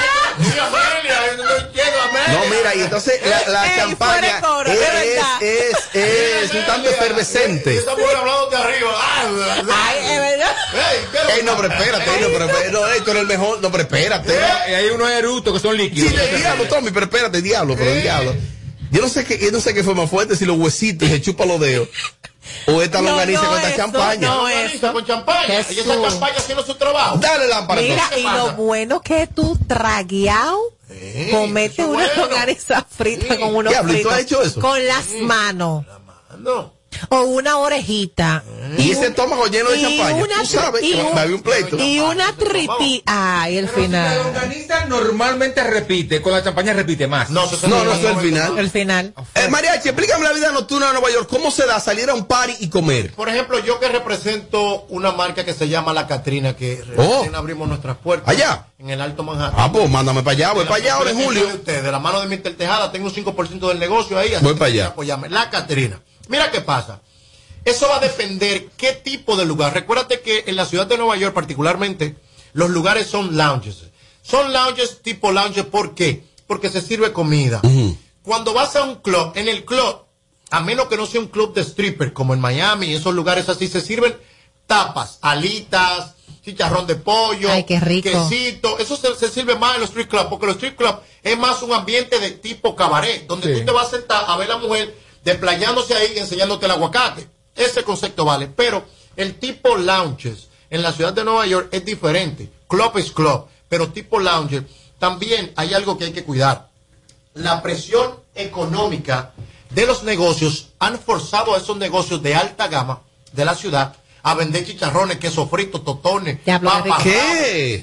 [2.14, 4.80] No mira, y entonces la, la Ey, champaña fuera de coro, es,
[5.42, 7.82] es es, es, un tanto efervescente.
[7.98, 8.90] Mujer hablando de arriba.
[9.74, 10.56] Ay, es verdad.
[11.36, 13.72] Ey, no, pero espérate, ey, no, pero espérate, no, ey, tú eres el mejor, no,
[13.72, 14.34] pero espérate.
[14.70, 16.12] Y hay unos erutos que son líquidos.
[16.12, 18.36] Sí, el diablo, Tommy, pero espérate, diablo, pero el diablo.
[18.92, 21.20] Yo no sé qué, yo no sé qué fue más fuerte, si los huesitos se
[21.20, 21.90] chupa los dedos.
[22.68, 24.28] O esta No, longaniza no con esta eso, champaña.
[24.28, 25.48] no Longaniza con champaña.
[25.48, 26.02] Y esa Jesús.
[26.02, 27.18] champaña haciendo su trabajo.
[27.18, 30.60] Dale lámpara Mira, y lo bueno que tú tragueado
[31.32, 32.26] comete eso una bueno.
[32.28, 34.14] longaniza frita con unos ¿y tú fritos.
[34.14, 34.60] has hecho eso?
[34.62, 35.86] Con las manos.
[36.40, 36.74] No.
[37.10, 38.44] O una orejita.
[38.78, 40.16] Y ese estómago lleno de y champaña.
[40.24, 41.78] una Tú sabes, y un- había un pleito.
[41.78, 43.04] Y una triti.
[43.06, 44.18] Ay, el La final.
[44.24, 47.30] longaniza normalmente repite, con la champaña repite más.
[47.30, 48.58] No, eso No, no, es el final.
[48.58, 49.14] El final.
[49.36, 51.28] Eh, Mariachi, explícame la vida nocturna de Nueva York.
[51.30, 53.12] ¿Cómo se da salir a un party y comer?
[53.14, 57.18] Por ejemplo, yo que represento una marca que se llama La Catrina, que Oh.
[57.18, 58.28] recién abrimos nuestras puertas.
[58.30, 58.68] Allá.
[58.80, 59.60] En el Alto Manhattan.
[59.60, 61.48] Ah, pues mándame para allá, voy para allá ahora en julio.
[61.48, 62.56] De usted, de la mano de Mr.
[62.58, 64.34] Tejada, tengo un 5% del negocio ahí.
[64.34, 64.88] así Voy para allá.
[64.88, 65.30] apoyarme.
[65.30, 66.02] La Catrina.
[66.28, 67.02] Mira qué pasa.
[67.66, 69.74] Eso va a depender qué tipo de lugar.
[69.74, 72.16] Recuérdate que en la ciudad de Nueva York, particularmente,
[72.54, 73.84] los lugares son lounges.
[74.22, 76.24] Son lounges tipo lounges, ¿por qué?
[76.48, 77.62] Porque se sirve comida.
[78.24, 80.00] Cuando vas a un club, en el club,
[80.50, 83.48] a menos que no sea un club de stripper, como en Miami y esos lugares
[83.50, 84.16] así, se sirven
[84.68, 88.10] tapas, alitas, chicharrón de pollo, Ay, qué rico.
[88.10, 88.78] quesito.
[88.80, 91.62] Eso se, se sirve más en los strip clubs, porque los strip clubs es más
[91.64, 93.60] un ambiente de tipo cabaret, donde Sí.
[93.62, 96.72] tú te vas a sentar a ver a la mujer desplayándose ahí y enseñándote el
[96.72, 97.28] aguacate.
[97.56, 98.48] Ese concepto vale.
[98.48, 102.50] Pero el tipo lounges en la ciudad de Nueva York es diferente.
[102.68, 104.64] Club es club, pero tipo lounge
[105.00, 106.70] también hay algo que hay que cuidar.
[107.34, 109.34] La presión económica
[109.70, 114.36] de los negocios han forzado a esos negocios de alta gama de la ciudad a
[114.36, 117.04] vender chicharrones, queso frito, totones, papas,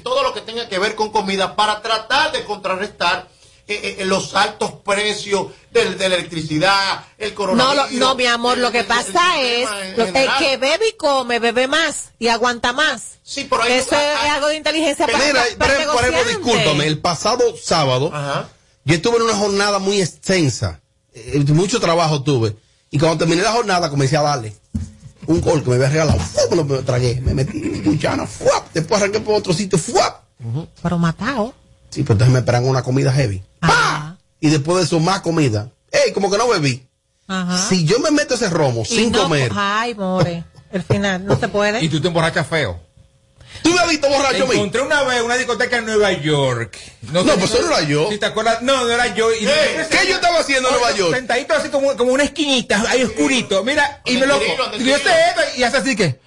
[0.03, 3.27] todo lo que tenga que ver con comida para tratar de contrarrestar
[3.75, 7.91] eh, eh, los altos precios de, de la electricidad, el No, coronavirus.
[7.93, 10.05] lo- no, mi amor, lo que el- el pasa es lo-
[10.39, 13.19] que bebe y come, bebe más y aguanta más.
[13.23, 16.23] Sí, pero hay- Eso es hay- algo de inteligencia para, Mira, para por, por ejemplo,
[16.25, 16.37] negociante.
[16.51, 18.49] discúlpame, el pasado sábado Ajá.
[18.85, 20.81] yo estuve en una jornada muy extensa,
[21.13, 22.55] eh, mucho trabajo tuve,
[22.89, 24.53] y cuando terminé la jornada comencé a darle
[25.27, 26.43] un gol que me había regalado, ¡fua!
[26.49, 28.65] me lo tragué, me metí en cuchana, ¡fua!
[28.73, 30.23] después arranqué por otro sitio, ¡fua!
[30.81, 31.53] Pero matado.
[31.91, 34.17] Sí, pero entonces me esperan una comida heavy, Ajá.
[34.39, 36.87] y después de eso más comida, ey, como que no bebí,
[37.27, 37.57] Ajá.
[37.69, 40.43] si yo me meto ese romo Y sin no- comer, Ay, more.
[40.71, 41.83] El final, no se puede.
[41.83, 42.79] Y tú te emborrachas feo.
[43.61, 44.53] ¿tú me has visto borracho a mí?
[44.55, 46.77] Encontré una vez una discoteca en Nueva York.
[47.11, 48.09] No, sé pues eso no era yo.
[48.09, 49.29] Si te acuerdas, no, no era yo.
[49.33, 51.13] Y- ¿Qué yo estaba haciendo en Nueva York?
[51.13, 53.61] Sentadito así como, como una esquinita, ahí oscurito.
[53.65, 54.39] Mira, y me lo.
[54.41, 54.89] Y
[55.57, 56.21] y hace así que.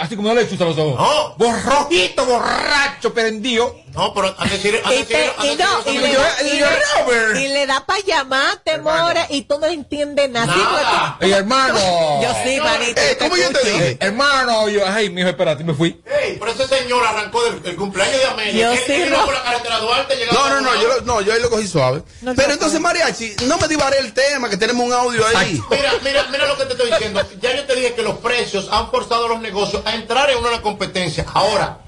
[0.00, 0.98] Así como no le chuza los ojos.
[0.98, 1.34] No.
[1.36, 3.76] Borrojito, borracho, prendido.
[3.94, 7.36] No, pero a decir, a Y, decir, y no, y y yo, le- Robert.
[7.38, 10.52] y le da para llamarte, more, y tú no entiendes nada.
[10.52, 11.16] Sí, Nada.
[11.18, 11.74] porque Ey, hermano.
[12.22, 13.00] Yo sí, manito.
[13.00, 13.88] Eh, ¿cómo yo te dije?
[13.92, 16.00] Eh, hermano, yo, ay, mijo, espérate, me fui.
[16.04, 18.62] Ey, pero ese señor arrancó del, del cumpleaños de Amelia.
[18.62, 19.24] Yo Él- sí, él iba no.
[19.24, 22.02] por la carretera Duarte llegando No, no, yo, lo- no, yo ahí lo cogí suave.
[22.22, 22.80] No, Pero entonces.
[22.80, 25.60] Mariachi, no me divaré el tema, que tenemos un audio ahí.
[25.70, 27.22] Mira, mira, mira lo que te estoy diciendo.
[27.40, 30.60] Ya yo te dije que los precios han forzado los negocios a entrar en una
[30.62, 31.26] competencia.
[31.32, 31.80] Ahora,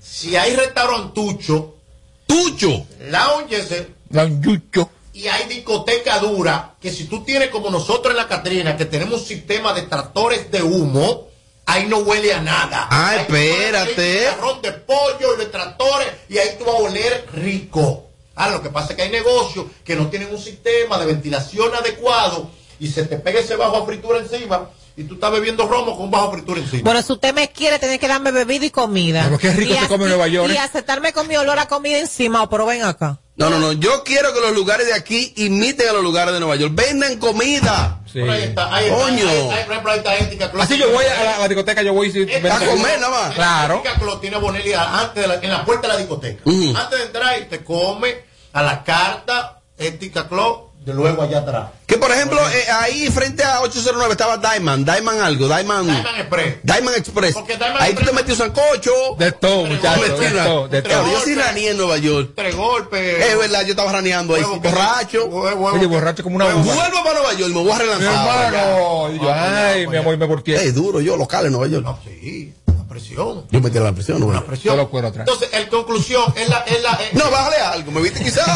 [0.00, 1.74] si hay restaurantucho,
[2.26, 2.86] Tucho.
[3.08, 4.88] lounges La un yucho.
[5.12, 9.20] y hay discoteca dura, que si tú tienes como nosotros en la Catrina, que tenemos
[9.22, 11.28] un sistema de tractores de humo,
[11.66, 12.86] ahí no huele a nada.
[12.90, 14.18] Ah, espérate.
[14.20, 18.06] chicharrón de pollo y de tractores y ahí tú vas a oler rico.
[18.36, 21.74] Ah, lo que pasa es que hay negocios que no tienen un sistema de ventilación
[21.74, 25.96] adecuado y se te pega ese bajo a fritura encima y tú estás bebiendo romo
[25.96, 26.82] con bajo fritura encima.
[26.84, 29.22] Bueno, si usted me quiere, tiene que darme bebida y comida.
[29.24, 31.66] Pero qué rico Y se come en Nueva York, Y aceptarme con mi olor a
[31.68, 33.18] comida encima, pero ven acá.
[33.36, 33.72] No, no, no.
[33.72, 36.74] Yo quiero que los lugares de aquí imiten a los lugares de Nueva York.
[36.74, 38.00] Vendan comida.
[38.12, 38.20] Sí.
[38.20, 39.28] Por ahí está, ahí está, Coño.
[39.28, 40.62] ahí- ahí, por ejemplo, ahí está Ética Club.
[40.62, 43.34] Así yo voy a la, a la discoteca, yo voy A comer nada más.
[43.34, 43.76] Claro.
[43.76, 46.42] Ética Club tiene Bonelli antes de la- en la puerta de la discoteca.
[46.44, 48.14] Antes de entrar y te come
[48.52, 51.68] a la carta Ética Club, de luego allá atrás.
[51.86, 56.54] Que por ejemplo, eh, ahí frente a 809 estaba Diamond, Diamond algo, Diamond, Diamond Express.
[56.62, 57.34] Diamond Express.
[57.34, 58.90] Porque Diamond ahí tú te un sancocho.
[59.18, 60.20] De todo, muchachos.
[60.20, 61.12] De todo, de Claro, todo.
[61.12, 62.32] yo sí raneé en Nueva York.
[62.34, 63.24] Tres golpes.
[63.26, 65.26] Es verdad, yo estaba raneando ahí, Huevo borracho.
[65.26, 66.62] huevo- huevo Oye, borracho como una huevo-.
[66.62, 68.54] Vuelvo para Nueva York, me voy a Mi relanzar.
[68.54, 69.12] hermano.
[69.12, 70.64] Y yo, ay, mi amor, me volteé.
[70.64, 71.84] Es duro yo, local en Nueva York.
[71.84, 72.54] No, sí,
[72.90, 73.46] presión.
[73.50, 74.30] Yo metí la presión, ¿no?
[74.32, 74.74] La presión.
[74.74, 75.26] Solo cuero atrás.
[75.26, 76.58] Entonces, en conclusión, es la.
[76.58, 78.46] Es la es- No, bájale algo, me viste quizás.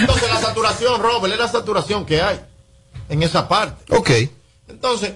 [0.00, 2.40] Entonces, la saturación, Robert, es la saturación que hay
[3.08, 3.94] en esa parte.
[3.94, 4.10] ok.
[4.68, 5.12] Entonces,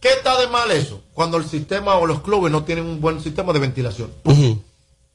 [0.00, 1.00] ¿qué está de mal eso?
[1.14, 4.12] Cuando el sistema o los clubes no tienen un buen sistema de ventilación.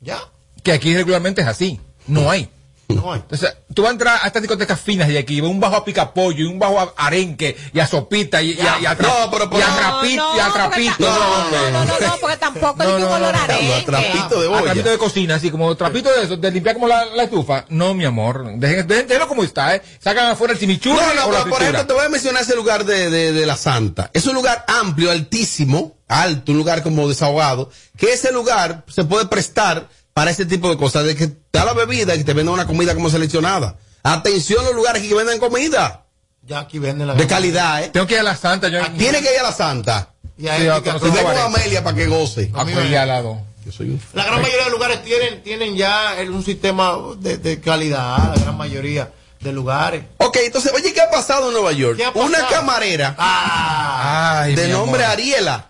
[0.01, 0.17] ¿Ya?
[0.57, 1.79] ¿Qué Que aquí regularmente es así.
[2.07, 2.49] No hay.
[2.89, 3.19] No hay.
[3.19, 6.39] Entonces, tú vas a entrar a estas discotecas finas de aquí, un bajo a picapollo
[6.43, 9.29] y un bajo a arenque y a sopita y, y a, y a tra- No,
[9.31, 10.95] pero por- y a No, trapito y a no, trapito.
[10.99, 13.83] no, no, no, no, no, porque tampoco es que un olor a arenque.
[13.85, 14.63] Trapito de A olla.
[14.63, 17.65] trapito de cocina, así como trapito de eso, de limpiar como la, la estufa.
[17.69, 18.43] No, mi amor.
[18.57, 19.83] Dejen, dejen- déjenlo como está, ¿eh?
[19.99, 22.41] Sacan afuera el chimichurri No, no, o la pero por ejemplo, te voy a mencionar
[22.41, 24.09] ese lugar de, de, de la Santa.
[24.13, 29.27] Es un lugar amplio, altísimo, alto, un lugar como desahogado, que ese lugar se puede
[29.27, 29.87] prestar
[30.19, 32.53] para ese tipo de cosas, de que te da la bebida y que te venden
[32.53, 33.77] una comida como seleccionada.
[34.03, 36.03] Atención los lugares que venden comida
[36.45, 37.87] Ya aquí venden la de calidad, ¿eh?
[37.87, 38.67] Tengo que ir a la Santa.
[38.67, 40.09] Yo, Tiene que ir a la Santa.
[40.37, 41.39] Y ahí Sí, a que- con Guarete.
[41.39, 42.51] Amelia para que goce.
[42.53, 43.39] a Correa Ah, al lado.
[43.65, 47.61] Yo soy un- La gran mayoría de lugares tienen, tienen ya un sistema de, de
[47.61, 50.03] calidad, la gran mayoría de lugares.
[50.17, 51.95] Ok, entonces, oye, ¿qué ha pasado en Nueva York?
[51.95, 52.25] ¿Qué ha pasado?
[52.27, 55.13] Una camarera Ah, Ay, de nombre amor.
[55.17, 55.69] Ariela.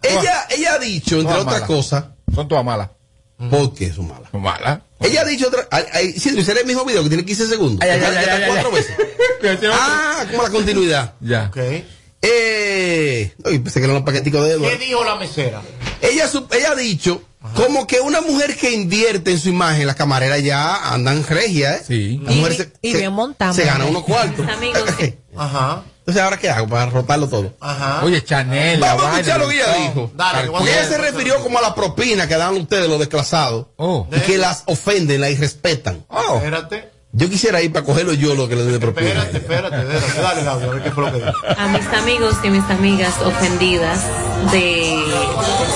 [0.00, 2.04] Ella, ella ha dicho, entre otras cosas,
[2.34, 2.88] Son todas malas.
[3.50, 4.30] ¿Por qué son malas?
[4.30, 4.80] Son malas.
[5.00, 5.66] Ella ha dicho otra.
[5.70, 7.80] ay, ay, sí, ese era el mismo video que tiene 15 segundos.
[7.82, 8.74] Ay, Ya- ya cuatro ay.
[8.76, 8.96] veces.
[9.72, 11.14] Ah, como la continuidad.
[11.20, 11.46] Ya.
[11.50, 11.58] ok.
[12.22, 14.78] Eh, ay, pensé que eran los paqueticos de ¿Qué Edward.
[14.78, 15.60] dijo la mesera?
[16.00, 17.22] Ella, su- ella ha dicho
[17.54, 21.82] como que una mujer que invierte en su imagen, las camareras ya andan regia, ¿eh?
[21.86, 22.18] Sí.
[22.24, 23.52] La mujer Y- se, y se- bien montada.
[23.52, 24.48] se gana unos cuartos.
[24.48, 24.82] Amigos,
[25.36, 26.68] Ajá, Entonces, ¿ahora qué hago?
[26.68, 27.54] Para rotarlo todo.
[27.60, 28.00] ajá.
[28.04, 30.10] Oye, Chanel, Vamos a escuchar lo que ella dijo.
[30.14, 33.66] Dale, Porque ella se refirió como a la propina que dan ustedes los desclasados.
[33.76, 34.06] Oh.
[34.14, 36.04] Y que las ofenden, las irrespetan.
[36.08, 36.36] Oh.
[36.36, 39.08] Espérate, Yo quisiera ir para cogerlo yo lo que le doy de propina.
[39.22, 40.20] espérate, espérate, espérate.
[40.20, 41.24] Dale, Gaby, a ver qué fue lo que
[41.56, 44.00] a mis amigos y mis amigas ofendidas
[44.52, 45.02] de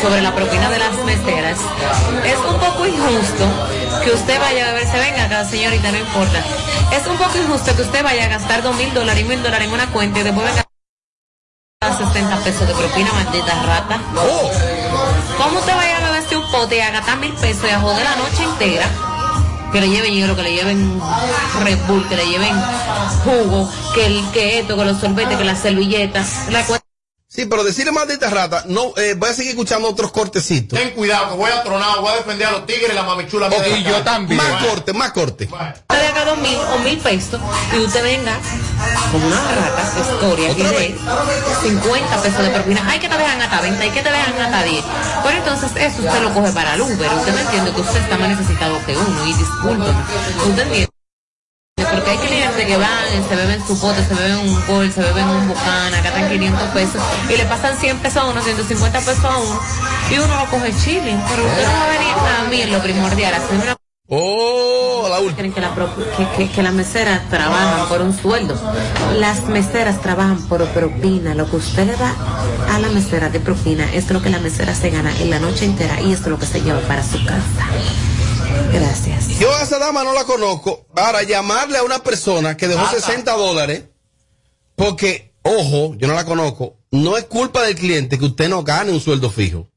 [0.03, 1.59] sobre la propina de las meseras,
[2.27, 3.47] es un poco injusto
[4.04, 6.42] que usted vaya a verse, venga acá señorita, no importa.
[6.92, 9.68] Es un poco injusto que usted vaya a gastar dos mil dólares y mil dólares
[9.68, 10.64] en una cuenta y después venga
[11.80, 14.00] a 60 pesos de propina, maldita rata.
[14.16, 14.50] Oh,
[15.38, 18.04] ¿Cómo usted vaya a beberse un pote y a gastar mil pesos y a joder
[18.04, 18.87] la noche entera?
[19.72, 21.00] Que le lleven hielo, que le lleven
[21.62, 22.54] Red Bull, que le lleven
[23.24, 26.48] jugo, que, el, que esto, que los sorbetes, que las servilletas.
[26.50, 26.88] La cuenta
[27.31, 30.79] Sí, pero decirle maldita rata, no, eh, voy a seguir escuchando otros cortecitos.
[30.79, 33.51] Ten cuidado, que voy a tronar, voy a defender a los tigres, la mamichula.
[33.51, 34.38] mía Ok, de la y yo también.
[34.43, 35.45] Más corte, más corte.
[35.45, 37.38] usted haga dos mil o mil pesos
[37.75, 38.33] y usted venga
[39.12, 40.99] como una rata, escoria, que de
[41.64, 42.91] 50 pesos de propina.
[42.91, 44.85] Hay que te dejan hasta 20, hay que te dejan hasta 10.
[45.23, 47.11] Pero entonces eso usted lo coge para el Uber.
[47.12, 49.27] Usted no entiende que usted está más necesitado que uno.
[49.27, 50.01] Y discúlpeme,
[50.47, 50.88] usted entiende.
[51.92, 55.27] Porque hay clientes que van, se beben su pote, se beben un gol, se beben
[55.29, 59.37] un bucana, gastan 500 pesos y le pasan 100 pesos a uno, 150 pesos a
[59.38, 59.61] uno
[60.11, 61.20] y uno lo coge chilling.
[61.29, 62.14] Pero usted no va a venir
[62.46, 63.77] a mí en lo primordial, a hacerme una
[64.11, 65.37] Oh, la última.
[65.37, 68.59] Creen que, la pro- que, que- que las meseras trabajan por un sueldo.
[69.18, 71.35] Las meseras trabajan por propina.
[71.35, 72.14] Lo que usted le da
[72.74, 75.66] a la mesera de propina es lo que la mesera se gana en la noche
[75.66, 77.66] entera y esto es lo que se lleva para su casa.
[78.72, 79.38] Gracias.
[79.38, 80.87] Yo a esa dama no la conozco.
[80.94, 83.84] Para llamarle a una persona que dejó 60 dólares,
[84.76, 88.92] porque, ojo, yo no la conozco, no es culpa del cliente que usted no gane
[88.92, 89.68] un sueldo fijo.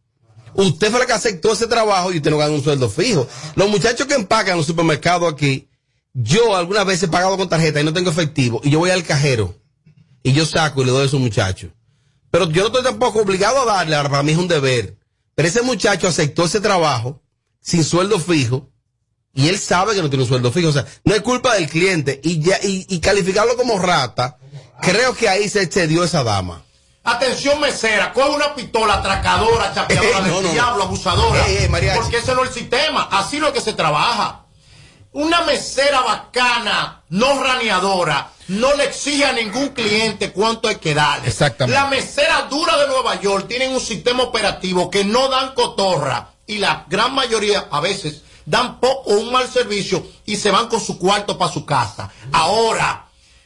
[0.53, 3.27] Usted fue la que aceptó ese trabajo y usted no gana un sueldo fijo.
[3.55, 5.69] Los muchachos que empacan en los supermercados aquí,
[6.13, 9.03] yo algunas veces he pagado con tarjeta y no tengo efectivo, y yo voy al
[9.03, 9.55] cajero
[10.23, 11.71] y yo saco y le doy a esos muchachos.
[12.29, 14.97] Pero yo no estoy tampoco obligado a darle, ahora para mí es un deber.
[15.35, 17.20] Pero ese muchacho aceptó ese trabajo
[17.61, 18.67] sin sueldo fijo
[19.33, 20.69] y él sabe que no tiene un sueldo fijo.
[20.69, 24.37] O sea, no es culpa del cliente y, ya, y, y calificarlo como rata,
[24.81, 26.63] creo que ahí se excedió esa dama.
[27.03, 30.51] Atención mesera, coge una pistola atracadora, chapeadora Eh, no, del no, no.
[30.51, 31.47] diablo, abusadora.
[31.47, 34.45] Eh, eh, porque ese no es el sistema, así es que se trabaja.
[35.13, 41.27] Una mesera bacana, no raneadora, no le exige a ningún cliente cuánto hay que darle.
[41.27, 41.77] Exactamente.
[41.77, 46.57] La mesera dura de Nueva York tienen un sistema operativo que no dan cotorra y
[46.57, 50.81] la gran mayoría a veces dan poco o un mal servicio y se van con
[50.81, 52.11] su cuarto para su casa.
[52.31, 53.05] Ahora,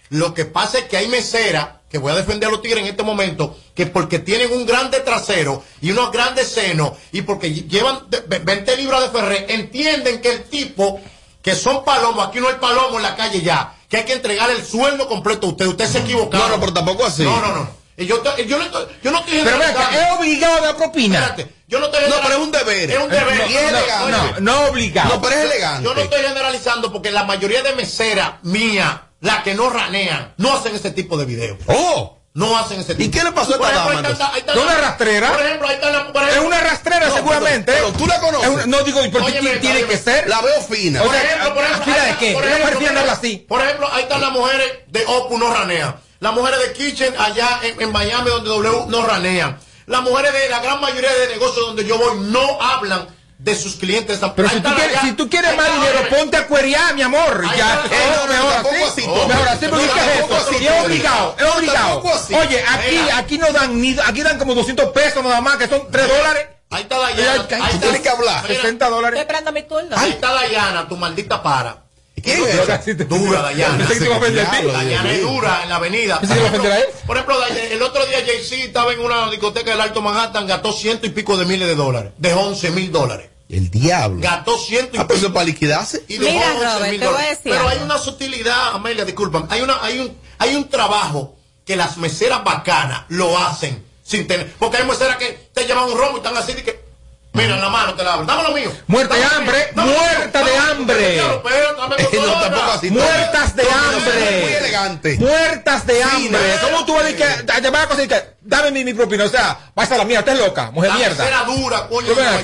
[0.09, 2.89] lo que pasa es que hay meseras, que voy a defender a los tigres en
[2.89, 8.09] este momento, que porque tienen un grande trasero y unos grandes senos y porque llevan
[8.09, 10.99] de- ve- 20 libras de ferré, entienden que el tipo,
[11.41, 14.49] que son palomos, aquí no hay palomo en la calle ya, que hay que entregar
[14.49, 15.67] el sueldo completo a usted.
[15.67, 16.35] Usted se equivocó.
[16.37, 17.23] No, no, pero tampoco así.
[17.23, 17.84] No, no, no.
[17.97, 21.19] Yo, te- yo, no estoy- yo no estoy Pero venga, es obligado a dar propina.
[21.19, 22.91] Espérate, yo no estoy No, pero es un deber.
[22.91, 23.49] Es un deber.
[23.49, 25.15] Y es No, No, no obligado.
[25.15, 25.83] No, pero es elegante.
[25.85, 30.53] yo no estoy generalizando porque la mayoría de meseras mías, las que no ranean, no
[30.57, 31.57] hacen ese tipo de videos.
[31.67, 33.07] Oh, No hacen ese tipo.
[33.07, 35.31] ¿Y qué le pasó a esta ejemplo, dama, ¿No la- una rastrera?
[35.31, 36.11] Por ejemplo, ahí está la.
[36.11, 37.71] por Es ejemplo- una rastrera No, seguramente.
[37.71, 38.49] pero tú la conoces.
[38.49, 39.87] Es una- no digo, porque Óyeme, tiene, óyeme.
[39.89, 40.27] que ser.
[40.27, 41.01] la veo fina.
[41.01, 42.33] Por ejemplo, por ejemplo, ¿fila ahí de qué?
[42.33, 43.45] por Yo ejemplo, así.
[43.47, 45.95] Por ejemplo, ahí están las mujeres de Opus no ranean.
[46.25, 49.59] Las mujeres de Kitchen allá en, en Miami donde W no ranean.
[49.85, 53.07] Las mujeres de la gran mayoría de negocios donde yo voy no hablan
[53.37, 54.19] de sus clientes.
[54.35, 57.43] Pero si tú, quieres, si tú quieres más dinero, ponte a cuerear, mi amor.
[57.47, 59.01] Ahí Ya, eh, no, mejor así.
[59.05, 60.49] Mejor así, porque No, ¿qué es tampoco esto?
[60.49, 60.85] así, Y es Tommy.
[60.85, 61.99] obligado, es obligado.
[62.41, 63.17] Oye, aquí, Mira.
[63.19, 66.47] aquí no dan ni, aquí dan como 200 pesos nada más, que son 3 dólares.
[66.71, 67.45] Ahí está Dayana.
[67.51, 68.41] Ahí Ahí tienes que hablar.
[68.49, 69.19] Mira, 60 Estoy dólares.
[69.19, 69.95] esperando mi turno.
[69.95, 71.84] Ahí está Dayana, tu maldita para.
[72.21, 73.07] ¿Quién es?
[73.09, 73.77] Dura, Dayana.
[73.77, 74.65] Pensé que te iba a ofender a ti.
[74.67, 76.19] Dayana es dura en la avenida.
[76.19, 76.85] Pensé que iba a ofender a él.
[77.05, 81.05] Por ejemplo, el otro día Jay-Z estaba en una discoteca del Alto Manhattan, gastó ciento
[81.05, 82.13] y pico de miles de dólares.
[82.17, 83.29] Dejó 11 mil dólares.
[83.47, 84.21] El diablo.
[84.21, 86.03] Gastó ciento y Ah, es para liquidarse.
[86.07, 87.37] y dejó Mira, 11 Robert, mil te voy a dólares.
[87.37, 89.47] decir Pero hay una sutilidad, Amelia, disculpan.
[89.51, 91.35] Hay, una, hay, un, hay un trabajo
[91.65, 94.51] que las meseras bacanas lo hacen sin tener.
[94.57, 96.84] Porque hay meseras que te llevan un robo y están así de que.
[97.35, 98.27] Mira, en la mano te la abren.
[98.27, 98.71] Dame lo mío.
[98.87, 101.21] Muerta de hambre, muerta de hambre.
[102.91, 104.57] Muertas de Muy hambre.
[104.57, 105.17] elegante.
[105.19, 106.39] Muertas de hambre.
[106.61, 108.93] ¿Cómo tú vas a decir que a llamar a cosa y que dame mi, mi
[108.93, 109.25] propina?
[109.25, 111.23] O sea, vas a la mía, estás loca, mujer La mierda.
[111.23, 112.39] mesera dura, coño, mira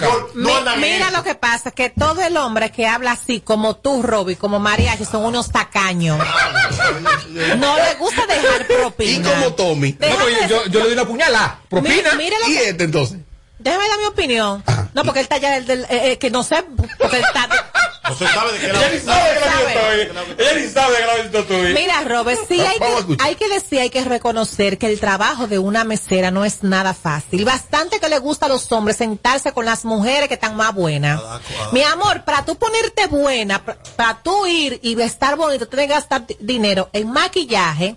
[1.07, 1.17] eso.
[1.17, 5.05] lo que pasa, que todo el hombre que habla así, como tú, Robbie, como Mariachi,
[5.05, 6.17] son unos tacaños.
[7.57, 9.11] No le gusta dejar propina.
[9.11, 9.93] Y como Tommy.
[9.93, 11.59] Pues yo, yo le doy una puñalada.
[11.69, 12.11] Propina.
[12.47, 13.17] ¿Y que- este entonces?
[13.61, 14.63] Déjame dar mi opinión.
[14.93, 16.63] No, porque él está ya del, del- eh, eh, que no sé,
[16.97, 17.47] porque él está...
[18.09, 20.35] No se sabe de qué lado Ella sabe estoy.
[20.37, 21.73] Ella ni sabe que la yo estoy.
[21.73, 25.59] Mira, Robert, sí hay que, hay que decir, hay que reconocer que el trabajo de
[25.59, 27.45] una mesera no es nada fácil.
[27.45, 31.21] Bastante que le gusta a los hombres sentarse con las mujeres que están más buenas.
[31.71, 35.93] Mi amor, para tú ponerte buena, para, para tú ir y estar bonito, tienes que
[35.93, 37.95] gastar di- dinero en maquillaje,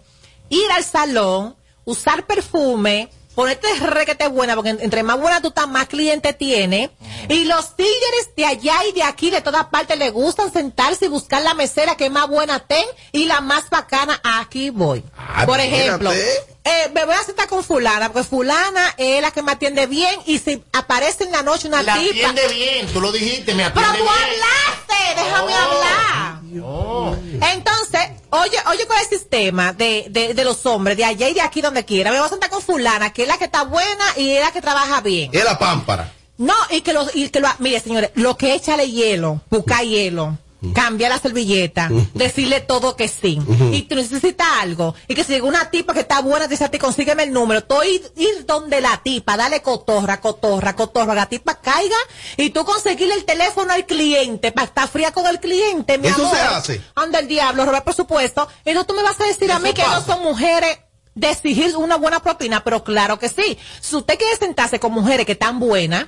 [0.48, 1.56] ir al salón,
[1.86, 6.90] usar perfume, ponerte requete buena, porque en- entre más buena tú estás, más cliente tienes.
[7.28, 11.08] Y los tigres de allá y de aquí, de todas partes, les gustan sentarse y
[11.08, 14.20] buscar la mesera que más buena ten y la más bacana.
[14.22, 15.02] Aquí voy.
[15.16, 19.42] Ah, Por ejemplo, eh, me voy a sentar con fulana, porque fulana es la que
[19.42, 22.10] me atiende bien y si aparece en la noche una La tipa...
[22.28, 24.40] atiende bien, tú lo dijiste, me Pero atiende tú bien.
[24.40, 25.56] hablaste, déjame Oh.
[25.72, 26.40] hablar.
[26.62, 27.16] Oh.
[27.52, 28.00] Entonces,
[28.34, 31.60] oye, oye con el sistema de, de, de los hombres, de allá y de aquí
[31.60, 32.10] donde quiera.
[32.10, 34.52] Me voy a sentar con fulana, que es la que está buena y es la
[34.52, 35.30] que trabaja bien.
[35.32, 36.12] Es la pámpara.
[36.36, 40.36] No, y que lo, y que lo, mire señores, lo que échale hielo, buscar hielo,
[40.72, 43.38] cambiar la servilleta, decirle todo que sí.
[43.72, 44.94] Y tú necesitas algo.
[45.08, 47.64] Y que si llega una tipa que está buena, dice a ti, consígueme el número.
[47.64, 51.96] Tú ir, ir donde la tipa, dale cotorra, cotorra, cotorra, la tipa caiga
[52.36, 56.22] y tú conseguirle el teléfono al cliente para estar fría con el cliente, mi Eso
[56.22, 56.36] amor.
[56.36, 56.80] se hace.
[56.94, 58.46] Anda el diablo, Robert, por supuesto.
[58.64, 60.78] Entonces tú me vas a decir a mí que no son mujeres
[61.14, 63.56] de exigir una buena propina, pero claro que sí.
[63.80, 66.06] Si usted quiere sentarse con mujeres que están buenas,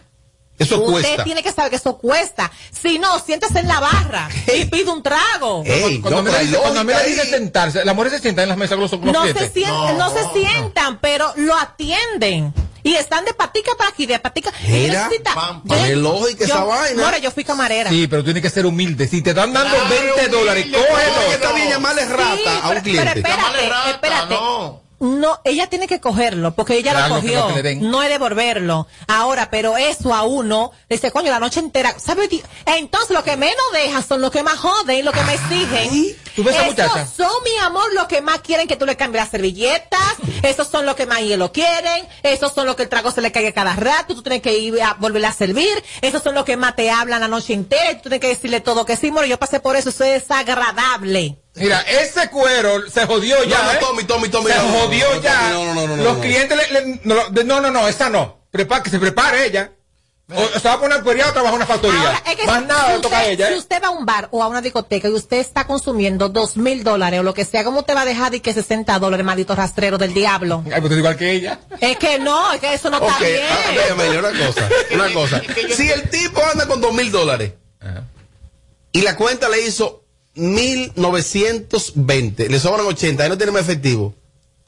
[0.59, 1.25] Eso Usted cuesta.
[1.25, 2.51] tiene que saber que eso cuesta.
[2.71, 5.63] Si no, siéntese en la barra y pide un trago.
[5.67, 8.59] Ey, Cuando, no, me dice, cuando me dice sentarse, las mujeres se sientan en las
[8.59, 12.55] mesas con los, los No se, sientan, no, se sientan, pero lo atienden.
[12.83, 14.53] Y están de patica para aquí, de patica.
[14.63, 15.85] Y Mira, necesita- pam, yo- pam.
[15.87, 17.03] Qué lógica esa vaina.
[17.05, 17.91] More, yo fui camarera.
[17.91, 19.09] Sí, pero tiene que ser humilde.
[19.09, 21.33] Si te están dando Claro, 20 dólares, humilde, Oye, cógelo.
[21.33, 23.05] está bien llamarle rata Sí, a un pero- cliente.
[23.05, 24.35] pero espérate, Llamarle rata, espérate.
[25.01, 25.41] No.
[25.45, 27.49] Ella tiene que cogerlo, porque ella Claro, lo cogió.
[27.49, 27.75] lo.
[27.89, 28.87] No es devolverlo.
[29.09, 31.95] Ahora, pero eso a uno, le dice, coño, la noche entera.
[31.99, 32.29] ¿Sabe?
[32.29, 36.17] di- Entonces, lo que menos dejan son los que más joden, los que me exigen.
[36.35, 37.07] ¿Tú ves Esos muchacha?
[37.07, 40.01] son, mi amor, los que más quieren que tú le cambies las servilletas.
[40.43, 42.07] Esos son los que más hielo quieren.
[42.23, 44.15] Esos son los que el trago se le caiga cada rato.
[44.15, 45.83] Tú tienes que ir a volverle a servir.
[46.03, 47.95] Esos son los que más te hablan la noche entera.
[48.03, 49.29] Tú tienes que decirle todo que sí, more.
[49.29, 49.89] Yo pasé por eso.
[49.91, 51.39] Eso es desagradable.
[51.57, 53.59] Mira, ese cuero se jodió ya.
[53.59, 53.79] No, no, ¿eh?
[53.81, 55.49] Tommy, Tommy, Tommy, Se no, no, jodió no, ya.
[55.51, 56.21] No, no, no, no, Los no.
[56.21, 58.41] clientes le, le- no, no, no, esa no.
[58.53, 59.73] Prepa- que se prepare ella.
[60.35, 62.01] O, o se va a poner cuería o trabaja en una factoría.
[62.01, 63.47] Ahora, es que Más si- nada si le toca a ella.
[63.47, 63.59] Si ¿eh?
[63.59, 66.83] usted va a un bar o a una discoteca y usted está consumiendo dos mil
[66.83, 69.55] dólares o lo que sea, ¿cómo te va a dejar de que 60 dólares, maldito
[69.55, 70.65] rastrero del diablo?
[70.75, 71.61] Ay, pues igual que ella.
[71.81, 73.41] Es que no, es que eso no está Ok, bien.
[73.49, 75.43] ah, ve, Amelia, una cosa, una cosa.
[75.77, 77.53] Si el tipo anda con dos mil dólares
[78.93, 80.03] y la cuenta le hizo
[80.37, 84.15] 1920, le sobran 80 y no tiene más efectivo,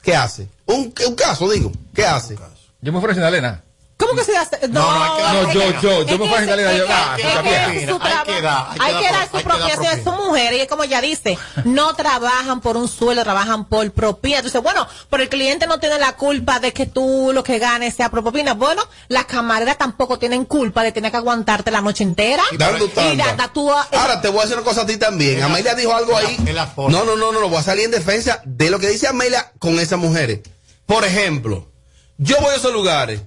[0.03, 0.49] ¿qué hace?
[0.67, 2.37] Un, un caso, digo, ¿qué hace?
[2.81, 3.63] Yo me ofrecí en Elena.
[3.99, 4.69] ¿Cómo que se hace?
[4.69, 6.73] No, No, no, yo, yo, yo me en ese- Elena.
[6.77, 10.05] Yo, ah, su Hay que dar, hay que su propia propina.
[10.05, 14.37] son mujeres y es como ella dice, no trabajan por un sueldo, trabajan por propina.
[14.37, 17.97] Entonces, bueno, pero el cliente no tiene la culpa de que tú lo que ganes
[17.97, 18.55] sea por propina.
[18.55, 22.45] Bueno, las camareras tampoco tienen culpa de tener que aguantarte la noche entera.
[22.57, 23.25] Dando Y tanda.
[23.27, 25.43] da- da tú- Ahora te voy a decir una cosa a ti también.
[25.43, 26.37] Amelia dijo algo ahí.
[26.77, 29.51] No, no, no, no, no, voy a salir en defensa de lo que dice Amelia
[29.59, 30.41] con esas mujeres.
[30.87, 31.73] Por ejemplo,
[32.17, 33.23] yo voy a esos lugares.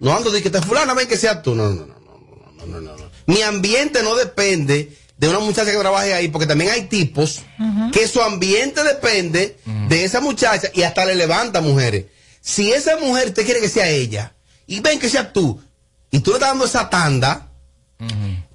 [0.00, 1.54] No ando de que te fulana, ven que seas tú.
[1.54, 3.10] No, no, no, no, no, no, no, no.
[3.26, 7.40] Mi ambiente no depende de una muchacha que trabaje ahí, porque también hay tipos
[7.92, 12.06] que su ambiente depende de esa muchacha y hasta le levanta mujeres.
[12.40, 14.34] Si esa mujer te quiere que sea ella
[14.66, 15.60] y ven que sea tú
[16.10, 17.48] y tú le estás dando esa tanda,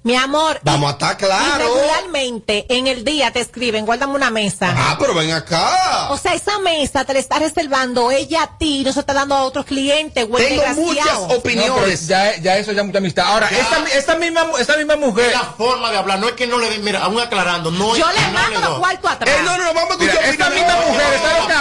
[0.04, 0.60] Mi amor.
[0.62, 1.56] Vamos a estar claros.
[1.56, 4.74] Y regularmente en el día te escriben, guárdame una mesa.
[4.76, 6.08] Ah, pero ven acá.
[6.10, 9.34] O sea, esa mesa te la está reservando ella a ti, no se está dando
[9.34, 10.46] a otros clientes, güey.
[10.46, 12.02] Tengo muchas opiniones.
[12.02, 13.24] No, ya, ya eso ya mucha amistad.
[13.26, 15.28] Ahora, esta, esta misma, esta misma mujer.
[15.28, 17.96] Es la forma de hablar, no es que no le den, mira, aún aclarando, no
[17.96, 19.30] Yo es le que no mando los cuartos atrás.
[19.34, 21.54] Eh, no, no, no, vamos a Mira, escuchar esta misma mujer, ¿sabes lo que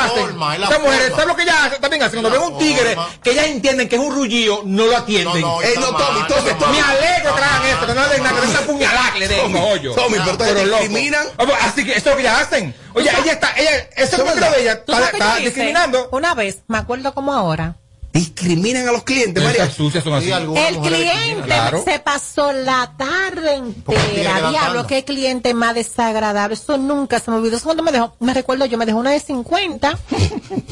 [0.60, 1.12] la Esta mujer.
[1.12, 1.80] ¿sabes lo que ella hace?
[1.80, 2.22] También hacen.
[2.22, 5.40] Cuando ven un tigre que ellas entienden que es un rullío, no lo atienden.
[5.42, 6.78] No, no, Eh, no, Tommy, Tommy.
[6.78, 9.60] Me alegro que hagan esto, que no le den nada, una puñalada le den, Tommy,
[9.60, 9.92] coño.
[9.94, 10.82] Tommy, pero loco.
[10.84, 11.28] discriminan.
[11.38, 12.76] Vamos, Así que esto es lo que ellas hacen.
[12.94, 14.56] Oye, ella está, ella, ese Eso es comentario verdad.
[14.58, 16.10] de ella ¿Tú está, discriminando.
[16.12, 17.78] Una vez, me acuerdo como ahora.
[18.14, 19.68] Discriminan a los clientes, María.
[19.72, 20.32] Sucias son así.
[20.32, 21.42] El cliente.
[21.46, 21.82] Claro.
[21.84, 24.52] se pasó la tarde entera.
[24.52, 26.54] Diablo, qué cliente más desagradable.
[26.54, 27.58] Eso nunca se me olvidó.
[27.58, 29.98] Eso cuando me dejó, me recuerdo yo, me dejó una de 50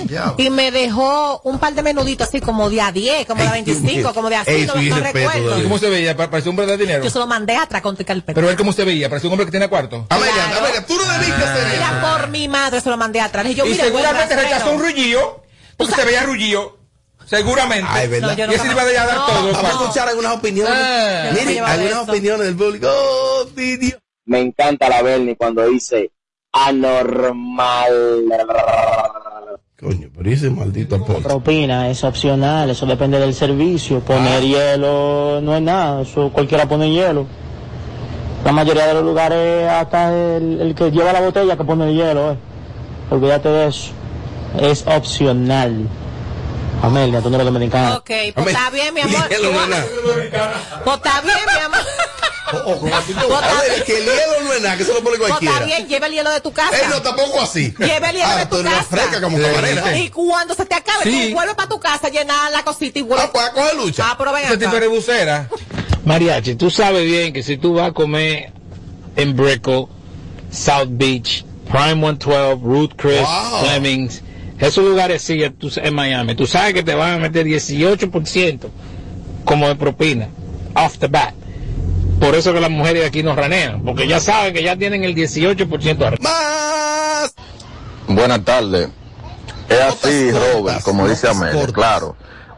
[0.08, 0.36] Ya.
[0.38, 3.56] y me dejó un par de menuditos así como de a 10, como de a
[3.58, 5.64] Ey, 25, como de así, ey, no, recuerdo.
[5.64, 6.16] ¿Cómo se veía?
[6.16, 7.04] Pa- Parecía un hombre de dinero.
[7.04, 8.34] Yo se lo mandé atrás con tu carpeta.
[8.36, 9.10] Pero él, ¿cómo se veía?
[9.10, 10.06] Parecía un hombre que tiene cuarto.
[10.10, 10.60] Amelia, Claro.
[10.60, 11.76] Amelia, tú no debiste hacer eso.
[11.76, 13.48] Mira, por mi madre se lo mandé atrás.
[13.48, 15.42] Y yo, Y mira, buen seguramente rechazó un rullío,
[15.76, 16.78] porque se veía rullío.
[17.32, 17.88] Seguramente.
[17.90, 18.36] Ay, ¿verdad?
[18.36, 19.54] No, yo y a dar No, todo.
[19.54, 20.74] Vamos a escuchar algunas opiniones.
[20.76, 21.30] Ah.
[21.30, 22.88] No me Miren, algunas opiniones del público.
[22.92, 23.46] Oh.
[24.26, 26.12] Me encanta la Bernie cuando dice
[26.52, 28.26] anormal.
[29.80, 31.22] Coño, pero ese maldito aporte.
[31.22, 34.02] Propina es opcional, eso depende del servicio.
[34.02, 37.28] Poner hielo no es nada, eso cualquiera pone hielo.
[38.44, 41.96] La mayoría de los lugares, hasta el, el que lleva la botella que pone el
[41.96, 42.38] hielo, eh.
[43.10, 43.94] Olvídate de eso.
[44.60, 45.88] Es opcional.
[46.82, 47.96] Amelia, tú no eres dominicana.
[47.98, 49.28] Ok, pues está bien, mi amor.
[49.28, 51.80] Pues está bien, mi amor.
[52.54, 55.16] Oh, oh, como así, Pues que el hielo no es nada, que se lo pone
[55.18, 55.54] Pues cualquiera.
[55.56, 56.76] está bien, lleva el hielo de tu casa.
[56.78, 57.74] Eh, no, tampoco así.
[57.80, 58.84] Lleva el hielo Ah, de tú tu casa.
[58.84, 59.98] fresca como camarera.
[59.98, 61.28] Y cuando se te acabe, Sí.
[61.30, 63.28] tú vuelves para tu casa, llenar la cosita y vuelves.
[63.28, 64.04] Ah, pues a coger lucha.
[64.06, 64.80] Ah, pero ven tipo acá.
[64.82, 65.48] de bucera.
[66.04, 68.52] Mariachi, tú sabes bien que si tú vas a comer
[69.16, 69.86] en Brickell,
[70.52, 73.62] South Beach, Prime 112, Ruth Chris, Wow.
[73.62, 74.22] Flemings,
[74.62, 78.70] esos lugares sí tú- en Miami, tú sabes que te van a meter 18%
[79.44, 80.28] como de propina,
[80.76, 81.34] off the bat.
[82.20, 85.04] Por eso que las mujeres de aquí nos ranean, porque ya saben que ya tienen
[85.04, 86.22] el 18% arriba.
[86.30, 87.34] Más.
[88.08, 88.90] Buenas tardes.
[89.68, 91.72] Es así, Robert, como dice cortas.
[91.72, 92.16] claro.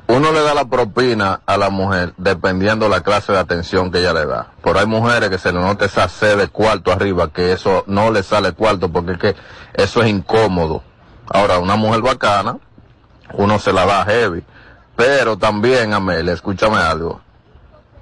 [0.07, 4.11] Uno le da la propina a la mujer dependiendo la clase de atención que ella
[4.13, 4.51] le da.
[4.61, 8.11] Pero hay mujeres que se le nota esa sed de cuarto arriba, que eso no
[8.11, 9.35] le sale cuarto porque es que
[9.75, 10.83] eso es incómodo.
[11.29, 12.57] Ahora, una mujer bacana,
[13.33, 14.43] uno se la da heavy.
[14.95, 17.21] Pero también, Amelia, escúchame algo.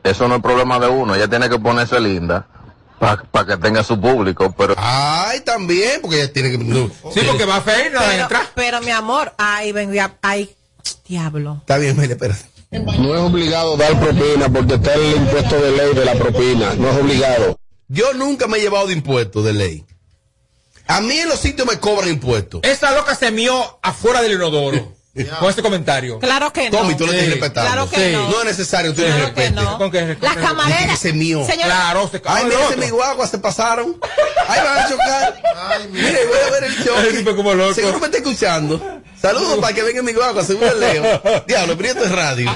[0.03, 2.47] Eso no es problema de uno, ella tiene que ponerse linda
[2.99, 4.75] para que tenga su público, pero...
[4.77, 6.57] Ay, también, porque ella tiene que.
[7.13, 8.41] Sí, porque va a feir, no Pero, entra.
[8.53, 10.55] pero mi amor, ay, ven, ya- ay,
[11.07, 11.57] diablo.
[11.61, 12.45] Está bien, Amelia, espérate.
[12.71, 16.73] No es obligado dar propina porque está el impuesto de ley de la propina.
[16.75, 17.57] No es obligado.
[17.87, 19.85] Yo nunca me he llevado de impuestos de ley.
[20.87, 22.61] A mí en los sitios me cobran impuestos.
[22.63, 24.95] Esa loca se mió afuera del inodoro.
[25.41, 26.19] Con este comentario.
[26.19, 26.77] Claro que no.
[26.77, 27.39] Tommy, tú lo tienes Sí.
[27.39, 27.69] respetando.
[27.69, 28.29] Claro que no.
[28.29, 29.51] No es necesario, tú le Claro que respetes.
[29.51, 29.77] no.
[29.77, 30.17] ¿Con qué?
[30.21, 30.99] Las camareras.
[30.99, 31.45] se mío.
[31.45, 33.99] Señora, Claro, se Ay, mira ese mi guagua, se pasaron.
[34.47, 35.41] Ay, van a chocar.
[35.91, 37.73] Mire, voy a ver el show.
[37.73, 39.01] Seguro me está escuchando.
[39.21, 41.21] Saludos para que venga mi guagua, seguro el Leo.
[41.47, 42.51] Diablo, pero esto es radio.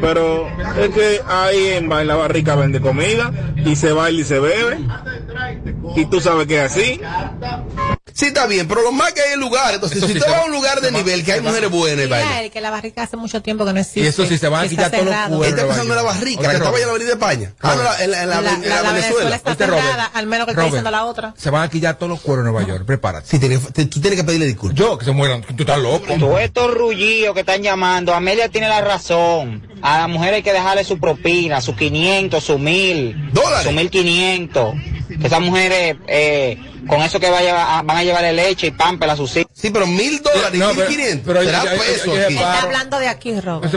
[0.00, 0.48] Pero
[0.78, 3.30] es que ahí en, en la barrica vende comida
[3.64, 4.78] y se baila y se bebe.
[5.96, 7.00] Y tú sabes que es así.
[8.12, 9.76] Sí, está bien, pero lo más que hay es lugares.
[9.76, 12.08] Entonces, Eso si sí usted va a un lugar de nivel que hay mujeres buenas,
[12.08, 12.50] vaya.
[12.50, 14.00] que la barrica hace mucho tiempo que no existe.
[14.00, 15.46] Y eso sí, se van a quitar todos los cuernos.
[15.46, 17.52] Está pensando en la barrica, Otra que estaba en la avenida España.
[17.60, 20.04] Ah, no, la- en la, en la- La, en la- la la Venezuela está cerrada,
[20.12, 21.34] al menos que está diciendo la otra.
[21.38, 22.84] Se van a quitar todos los cueros en Nueva York.
[22.84, 23.26] Prepárate.
[23.28, 24.76] Sí, tiene- te- tú tienes que pedirle disculpas.
[24.78, 25.42] Yo, que se mueran.
[25.42, 25.99] Tú estás loco.
[26.18, 29.66] Todos estos rullillos que están llamando, Amelia tiene la razón.
[29.82, 33.66] A la mujer hay que dejarle su propina, su 500, su 1000, ¿Dólares?
[33.66, 34.74] su 1500.
[35.20, 38.70] Que esas mujeres, eh, con eso que va a llevar- van a llevarle leche y
[38.70, 39.50] pámpela a sus hijos.
[39.54, 41.36] Sí, pero mil dólares, No, mil pero- quinientos.
[41.36, 43.74] Está hablando de aquí, Robert.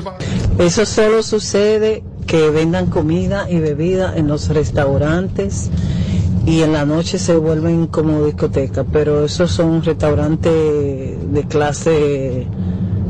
[0.60, 5.70] Eso solo sucede que vendan comida y bebida en los restaurantes
[6.46, 12.48] y en la noche se vuelven como discoteca, pero esos son restaurantes de clase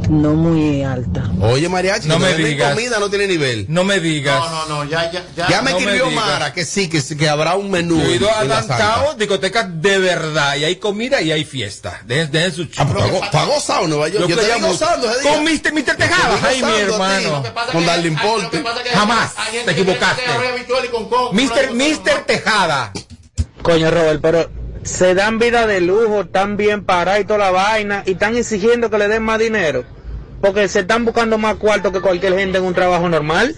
[0.10, 1.32] no muy alta.
[1.40, 2.74] Oye, mariachi, No me digas.
[2.76, 3.66] comida no tiene nivel.
[3.70, 4.38] No me digas.
[4.38, 5.48] No, no, no, ya, ya, ya.
[5.48, 6.12] Ya me no escribió.
[6.12, 7.98] Mara que sí, que, que habrá un menú.
[8.02, 10.58] Yo he ido a downtown, discotecas de verdad.
[10.58, 12.02] Y hay comida y hay fiesta.
[12.06, 12.86] Dejen, dejen su Ah, chico.
[12.94, 14.28] pero está go- está gozado Nueva York.
[14.28, 15.32] Yo que estoy gozando ese día.
[15.32, 15.74] Con Mr.
[15.74, 15.96] Mr.
[15.96, 16.40] Tejada.
[16.44, 17.44] Ay, mi hermano.
[17.72, 18.62] Con darle importe.
[18.94, 19.32] Jamás
[19.66, 20.22] te equivocaste.
[21.32, 22.92] Mister, Mister Tejada.
[23.64, 24.50] Coño, Robert, pero
[24.84, 28.90] se dan vida de lujo, están bien parados y toda la vaina, y están exigiendo
[28.90, 29.86] que le den más dinero.
[30.42, 33.56] Porque se están buscando más cuarto que cualquier gente en un trabajo normal.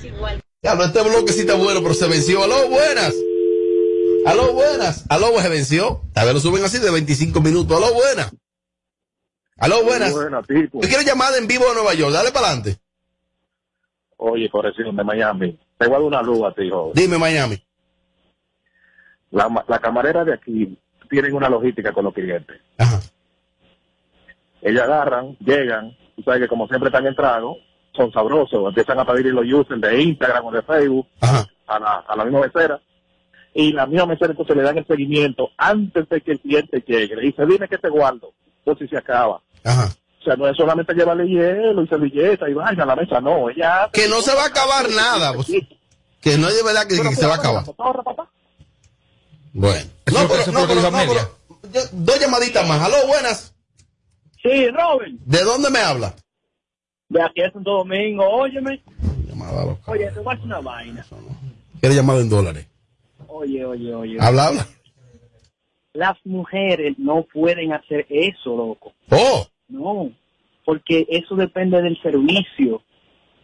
[0.62, 2.44] Ya, no, este bloque sí está bueno, pero se venció.
[2.44, 3.16] Aló, buenas.
[4.28, 5.06] Aló, buenas.
[5.10, 6.04] Aló, se venció.
[6.14, 7.76] A ver, lo suben así de 25 minutos.
[7.76, 8.32] Aló, buenas.
[9.58, 10.14] Aló, buenas.
[10.14, 10.80] Buenas, tipo.
[10.82, 12.14] ¿Tú quieres llamada en vivo de Nueva York?
[12.14, 12.78] Dale para adelante.
[14.18, 15.60] Oye, corrección de Miami.
[15.80, 16.94] Te voy a dar una luz a ti, joven.
[16.94, 17.65] Dime, Miami.
[19.32, 20.78] La, la camarera de aquí
[21.10, 22.60] tienen una logística con los clientes.
[24.62, 27.58] Ellos agarran, llegan, tú sabes que como siempre están en trago,
[27.96, 32.16] son sabrosos, empiezan a pedir los users de Instagram o de Facebook a la, a
[32.16, 32.80] la misma mesera.
[33.54, 37.16] Y la misma mesera entonces le dan el seguimiento antes de que el cliente llegue.
[37.16, 38.34] Le dice, dime que te guardo,
[38.66, 39.42] por si se acaba.
[40.20, 43.50] O sea, no es solamente llevarle hielo y servilleta y vaina a la mesa, no.
[43.50, 45.34] Ella Que no se va a acabar nada.
[45.34, 45.48] pues.
[46.20, 47.64] que no es de verdad que, que se va a acabar.
[49.56, 49.90] Bueno.
[50.14, 52.82] No, pero, no, pero, no, pero- yo- dos llamaditas más.
[52.82, 53.56] Aló, buenas.
[54.44, 56.14] Sí, Robin, ¿De dónde me habla?
[57.10, 58.82] de aquí a Santo Domingo, óyeme.
[59.88, 61.06] Oye, te voy a hacer una vaina.
[61.80, 62.68] Quiere llamado en dólares.
[63.28, 64.18] Oye, oye, oye.
[64.20, 64.68] Habla, habla.
[65.94, 68.92] Las mujeres no pueden hacer eso, loco.
[69.12, 69.48] Oh.
[69.70, 70.12] No,
[70.66, 72.82] porque eso depende del servicio.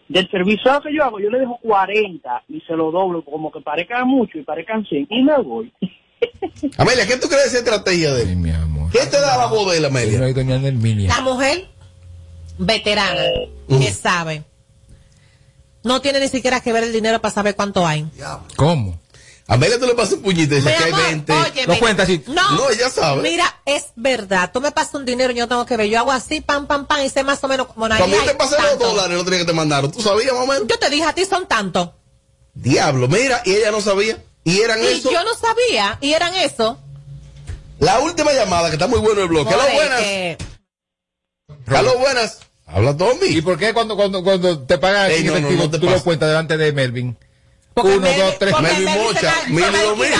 [0.09, 3.23] Del servicio ¿sabes lo que yo hago, yo le dejo 40 y se lo doblo
[3.23, 5.71] como que parezcan mucho y parezcan 100 y me voy.
[6.77, 8.55] Amelia, ¿qué tú crees de esa estrategia de él?
[8.91, 10.19] ¿Qué te da la voz de él, Amelia?
[10.19, 11.09] No hay doña Nerminia.
[11.09, 11.67] La mujer
[12.57, 13.23] veterana
[13.67, 14.43] que sabe
[15.83, 18.07] no tiene ni siquiera que ver el dinero para saber cuánto hay.
[18.55, 18.99] ¿Cómo?
[19.47, 21.33] Amelia tú le pasas un puñito y dice que hay amor, 20.
[21.33, 22.21] óyeme.
[22.27, 23.21] No, No, ella sabe.
[23.21, 24.51] Mira, es verdad.
[24.53, 25.87] Tú me pasas un dinero y yo tengo que ver.
[25.87, 28.01] Yo hago así, pam, pam, pam, y sé más o menos como nadie.
[28.01, 29.91] También te pasé los dólares, no tenía que te mandaron.
[29.91, 30.67] ¿Tú sabías más o menos?
[30.67, 31.89] Yo te dije a ti son tantos.
[32.53, 34.23] Diablo, mira, y ella no sabía.
[34.43, 35.11] Y eran Y eso.
[35.11, 35.97] yo no sabía.
[36.01, 36.79] Y eran eso.
[37.79, 39.53] La última llamada, que está muy bueno el bloque.
[39.53, 39.99] Aló, Joder, buenas.
[40.01, 40.37] que-
[41.67, 42.39] Aló, buenas.
[42.67, 43.27] Habla Tommy.
[43.27, 45.89] ¿Y por qué cuando, cuando, cuando te pagan Ey, en no, efectivo, no te tú
[45.89, 47.17] lo cuentas delante de Melvin?
[47.73, 48.53] Porque Uno, Melvin- dos, tres.
[48.61, 50.11] Melvin Melvin mocha, mil y dos mil.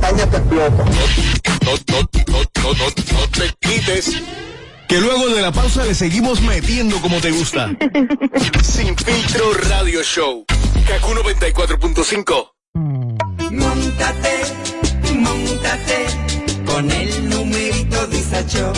[0.00, 0.26] No, no,
[2.26, 4.12] no, no, no, no te quites.
[4.88, 7.70] Que luego de la pausa le seguimos metiendo como te gusta.
[8.62, 10.44] Sin filtro radio show.
[10.86, 12.50] Kaku 94.5.
[12.74, 14.42] Montate,
[15.18, 16.06] montate
[16.64, 18.72] con el numerito Disacho.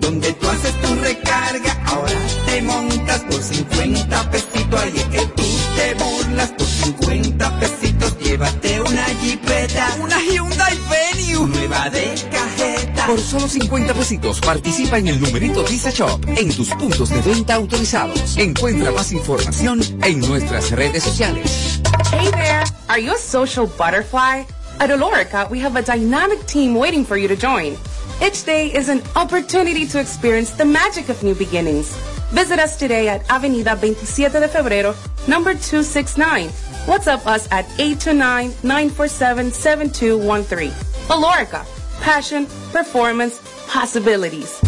[0.00, 4.80] Donde tú haces tu recarga, ahora te montas por 50 pesitos.
[4.80, 5.44] Ahí es que tú
[5.76, 8.18] te burlas por 50 pesitos.
[8.18, 12.75] Llévate una jipeta, una Hyundai Venue, nueva de cajeta.
[13.06, 17.54] Por solo 50 pesitos participa en el numerito Visa Shop en tus puntos de venta
[17.54, 18.36] autorizados.
[18.36, 21.80] Encuentra más información en nuestras redes sociales.
[22.10, 22.64] Hey there!
[22.88, 24.44] Are you a social butterfly?
[24.80, 27.76] At Olorica, we have a dynamic team waiting for you to join.
[28.20, 31.94] Each day is an opportunity to experience the magic of new beginnings.
[32.32, 34.96] Visit us today at Avenida 27 de Febrero,
[35.28, 36.48] number 269.
[36.86, 40.72] WhatsApp us at 829-947-7213.
[41.08, 41.64] Olorica,
[42.00, 44.60] passion, performance, possibilities.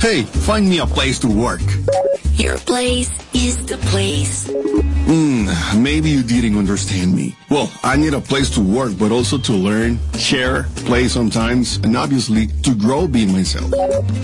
[0.00, 1.60] Hey, find me a place to work.
[2.34, 4.50] Your place is the place.
[4.50, 5.46] Hmm,
[5.82, 7.36] maybe you didn't understand me.
[7.50, 11.96] Well, I need a place to work, but also to learn, share, play sometimes, and
[11.96, 13.72] obviously to grow being myself.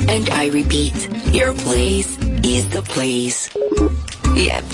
[0.08, 0.94] And I repeat,
[1.32, 3.48] your place is the place.
[4.34, 4.64] Yep,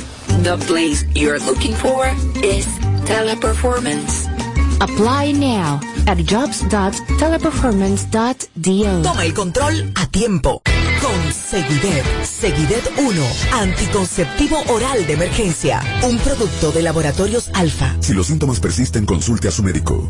[0.45, 2.07] the place you're looking for
[2.43, 2.67] is
[3.05, 4.34] teleperformance.
[4.81, 9.03] Apply now at jobs.teleperformance.do.
[9.03, 10.63] Toma el control a tiempo.
[11.01, 12.05] Con Seguidet.
[12.25, 13.23] Seguidet 1.
[13.53, 15.81] Anticonceptivo oral de emergencia.
[16.03, 17.97] Un producto de laboratorios alfa.
[18.01, 20.09] Si los síntomas persisten, consulte a su médico.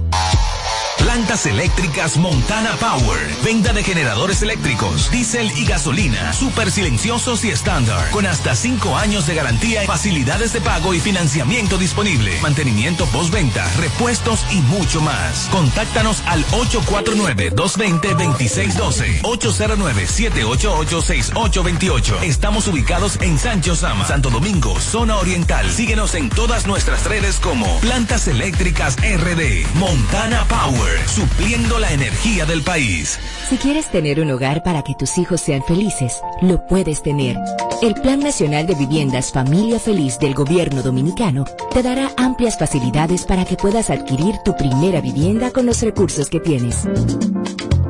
[0.98, 3.18] Plantas eléctricas Montana Power.
[3.44, 6.32] Venta de generadores eléctricos, diésel y gasolina.
[6.32, 8.08] Súper silenciosos y estándar.
[8.10, 12.38] Con hasta 5 años de garantía, facilidades de pago y financiamiento disponible.
[12.40, 15.48] Mantenimiento postventa, repuestos y mucho más.
[15.50, 19.22] Contáctanos al 849-220-2612.
[19.22, 22.22] 809-788-6828.
[22.22, 25.70] Estamos ubicados en Sancho Sama, Santo Domingo, zona oriental.
[25.70, 29.66] Síguenos en todas nuestras redes como Plantas Eléctricas RD.
[29.74, 30.83] Montana Power.
[31.06, 33.18] Supliendo la energía del país.
[33.48, 37.38] Si quieres tener un hogar para que tus hijos sean felices, lo puedes tener.
[37.82, 43.44] El Plan Nacional de Viviendas Familia Feliz del Gobierno Dominicano te dará amplias facilidades para
[43.44, 46.88] que puedas adquirir tu primera vivienda con los recursos que tienes.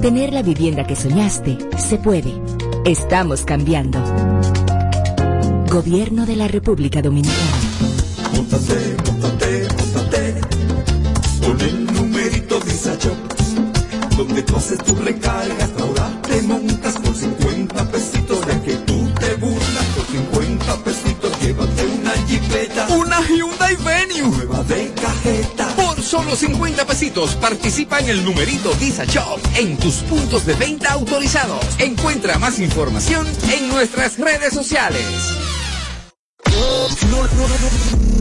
[0.00, 2.32] Tener la vivienda que soñaste se puede.
[2.84, 4.02] Estamos cambiando.
[5.78, 7.38] Gobierno de la República Dominicana.
[8.34, 10.34] Móntate, móntate, móntate
[11.40, 13.16] con el numerito Disacho.
[14.16, 19.34] Donde tú haces tu recarga, ahora te montas por 50 pesitos de que tú te
[19.36, 24.36] burlas por 50 pesitos, llévate una jipeta, Una Hyundai Venue.
[24.36, 25.68] nueva de cajeta.
[25.76, 30.94] Por solo 50 pesitos participa en el numerito Visa Shop en tus puntos de venta
[30.94, 31.64] autorizados.
[31.78, 35.04] Encuentra más información en nuestras redes sociales.
[36.68, 37.48] No, no,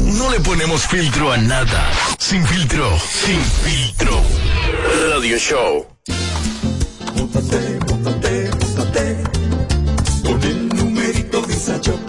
[0.08, 1.92] no, no le ponemos filtro a nada.
[2.18, 4.22] Sin filtro, sin filtro.
[5.10, 5.86] Radio Show.
[7.16, 9.24] Móntate, móntate, móntate
[10.24, 12.00] con el numerito Visa Shop,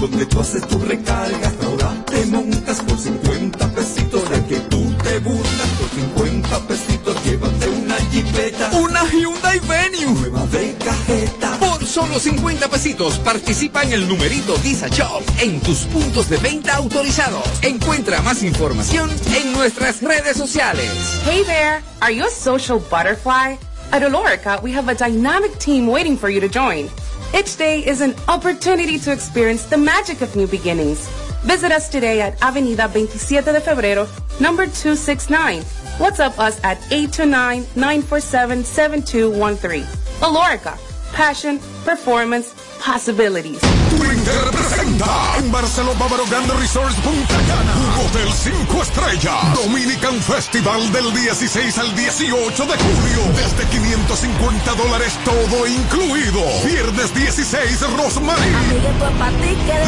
[0.00, 5.18] donde tú haces tu recarga, ahora te montas por 50 pesitos, de que tú te
[5.20, 5.88] burlas por
[6.24, 10.20] 50 pesitos, llévate una jipeta, Una Hyundai Venue.
[10.20, 11.58] nueva de cajeta.
[11.98, 17.42] Solo 50 pesitos participa en el numerito Visa Shop en tus puntos de venta autorizados.
[17.62, 20.88] Encuentra más información en nuestras redes sociales.
[21.24, 21.82] Hey there!
[22.00, 23.58] Are you a social butterfly?
[23.90, 26.88] At Olorica, we have a dynamic team waiting for you to join.
[27.36, 31.08] Each day is an opportunity to experience the magic of new beginnings.
[31.42, 34.06] Visit us today at Avenida 27 de Febrero,
[34.38, 35.64] number 269.
[35.98, 39.84] WhatsApp us at 829-947-7213.
[40.20, 40.78] Olorica,
[41.12, 42.54] passion, performance,
[42.84, 43.60] possibilities.
[43.90, 47.72] Twitter presenta en Barcelona Bávaro Grande Resorts Punta Cana.
[47.76, 49.54] Un hotel 5 estrellas.
[49.54, 53.20] Dominican Festival del 16 al 18 de julio.
[53.34, 56.42] Desde 550 dólares todo incluido.
[56.64, 58.52] Viernes 16 Rosmarie.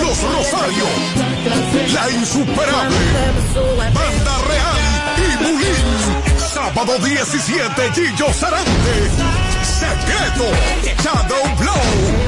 [0.01, 0.89] Los Rosarios.
[1.95, 2.97] La Insuperable.
[3.95, 4.79] Banda Real
[5.19, 6.39] y Bulín.
[6.53, 9.50] Sábado 17 Gillo Sarante.
[11.03, 12.20] Shadow Blow.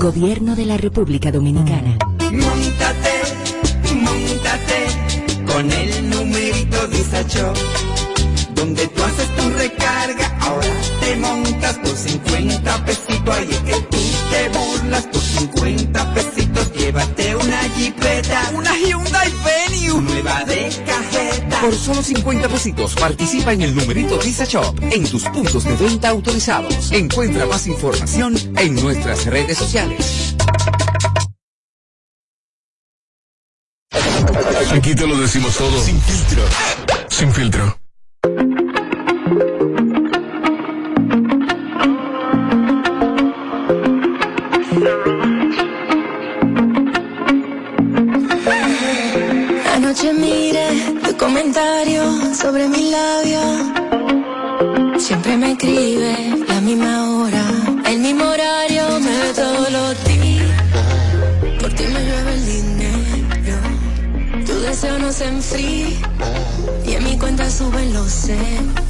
[0.00, 1.96] Gobierno de la República Dominicana.
[2.18, 3.22] Móntate,
[3.94, 4.86] móntate
[5.46, 7.56] con el numerito Visa Shop,
[8.54, 10.68] donde tú haces tu recarga, ahora
[11.00, 13.98] te montas por 50 pesitos, ahí es que tú
[14.30, 16.49] te burlas por 50 pesitos,
[16.90, 20.00] llévate una jipeta, Una Hyundai Venue.
[20.02, 21.60] nueva de cajeta.
[21.60, 26.08] Por solo 50 pesitos participa en el numerito Visa Shop en tus puntos de venta
[26.08, 26.90] autorizados.
[26.90, 30.34] Encuentra más información en nuestras redes sociales.
[34.72, 35.80] Aquí te lo decimos todo.
[35.80, 36.42] Sin filtro.
[37.08, 37.79] Sin filtro.
[67.60, 68.89] Suben los ceros.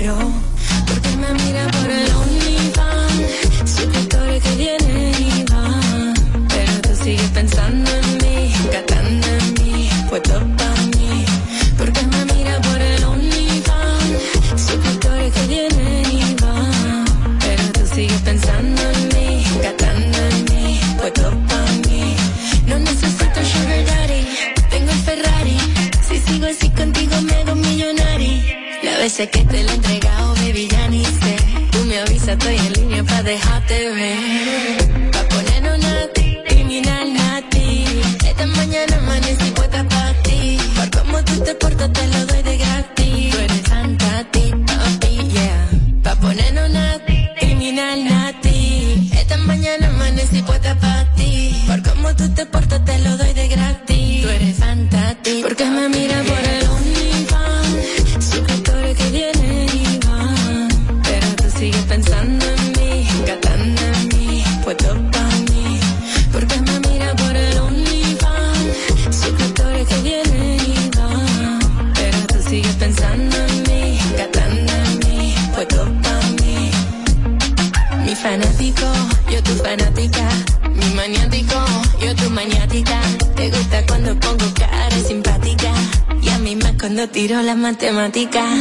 [29.21, 31.37] Que te lo he entregado, baby, ya ni sé.
[31.73, 33.60] Tú me avisas, estoy en línea pa' dejarte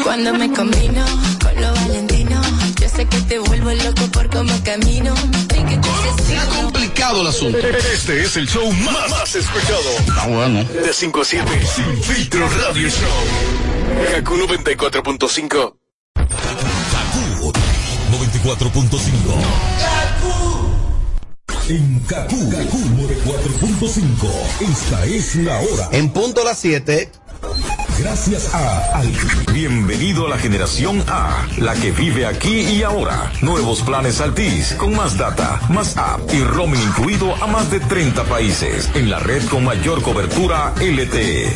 [0.04, 1.04] Cuando me combino
[1.42, 2.40] con lo valentino.
[2.80, 5.16] Yo sé que te vuelvo loco por cómo camino.
[6.28, 7.58] Se ha complicado el asunto.
[7.58, 9.90] Este es el show más, más escuchado.
[10.20, 10.64] Ah, bueno.
[10.66, 11.48] De 5 a 7.
[11.66, 13.10] Sin filtro radio show.
[14.14, 15.74] Kaku 94.5.
[18.12, 19.10] 94.5.
[21.70, 24.72] En Kaku, Kaku 94.5.
[24.72, 25.90] Esta es la hora.
[25.92, 27.12] En punto a las 7.
[28.00, 29.12] Gracias a Al.
[29.54, 33.30] Bienvenido a la generación A, la que vive aquí y ahora.
[33.42, 38.24] Nuevos planes Altis, con más data, más app y roaming incluido a más de 30
[38.24, 41.54] países, en la red con mayor cobertura LTE.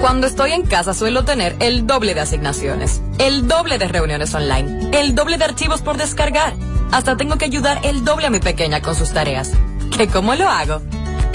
[0.00, 4.90] Cuando estoy en casa suelo tener el doble de asignaciones, el doble de reuniones online,
[4.98, 6.54] el doble de archivos por descargar.
[6.90, 9.52] Hasta tengo que ayudar el doble a mi pequeña con sus tareas.
[9.96, 10.82] ¿Que cómo lo hago?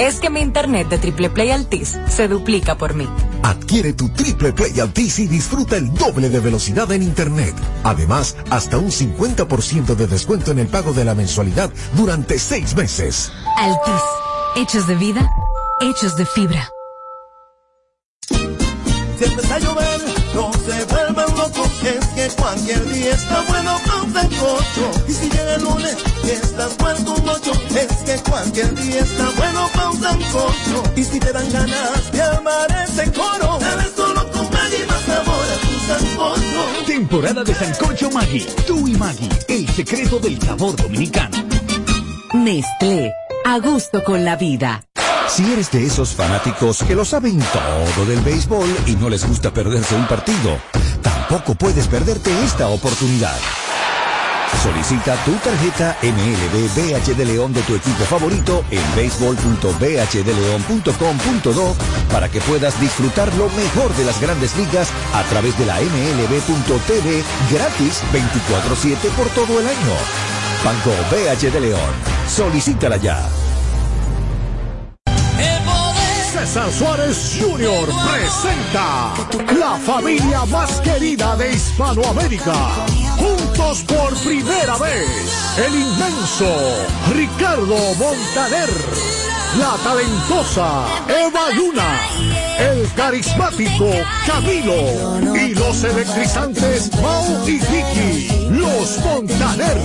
[0.01, 3.07] Es que mi internet de Triple Play Altis se duplica por mí.
[3.43, 7.53] Adquiere tu Triple Play Altis y disfruta el doble de velocidad en Internet.
[7.83, 13.31] Además, hasta un 50% de descuento en el pago de la mensualidad durante seis meses.
[13.57, 14.01] Altis.
[14.55, 15.29] Hechos de vida,
[15.81, 16.67] hechos de fibra.
[19.19, 19.25] Si
[22.21, 24.91] que cualquier día está bueno un sancocho.
[25.07, 29.29] Y si llega el lunes y estás muerto un ocho, es que cualquier día está
[29.37, 30.83] bueno un sancocho.
[30.95, 35.45] Y si te dan ganas de amar ese coro, debes solo con Maggi más sabor
[35.53, 36.85] a tu sancocho.
[36.85, 38.45] Temporada de Sancocho Maggi.
[38.67, 41.37] Tú y Maggi, el secreto del sabor dominicano.
[42.33, 43.11] Nestlé,
[43.45, 44.83] a gusto con la vida.
[45.33, 49.53] Si eres de esos fanáticos que lo saben todo del béisbol y no les gusta
[49.53, 50.59] perderse un partido,
[51.01, 53.37] tampoco puedes perderte esta oportunidad.
[54.61, 61.75] Solicita tu tarjeta MLB BH de León de tu equipo favorito en béisbol.bhdeleon.com.do
[62.11, 67.23] para que puedas disfrutar lo mejor de las grandes ligas a través de la MLB.tv
[67.49, 69.95] gratis 24-7 por todo el año.
[70.65, 71.93] Banco BH de León.
[72.27, 73.29] Solicítala ya.
[76.41, 77.87] César Suárez Jr.
[78.09, 79.13] presenta
[79.59, 82.53] la familia más querida de Hispanoamérica.
[83.15, 85.07] Juntos por primera vez,
[85.59, 86.51] el inmenso
[87.13, 88.69] Ricardo Montaner,
[89.59, 91.99] la talentosa Eva Luna,
[92.57, 93.91] el carismático
[94.25, 99.77] Camilo y los electrizantes Mau y Vicky, los Montaner,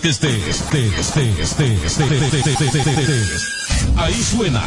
[0.00, 0.60] que estés.
[0.60, 1.76] Esté, esté, esté,
[3.96, 4.62] Ahí suena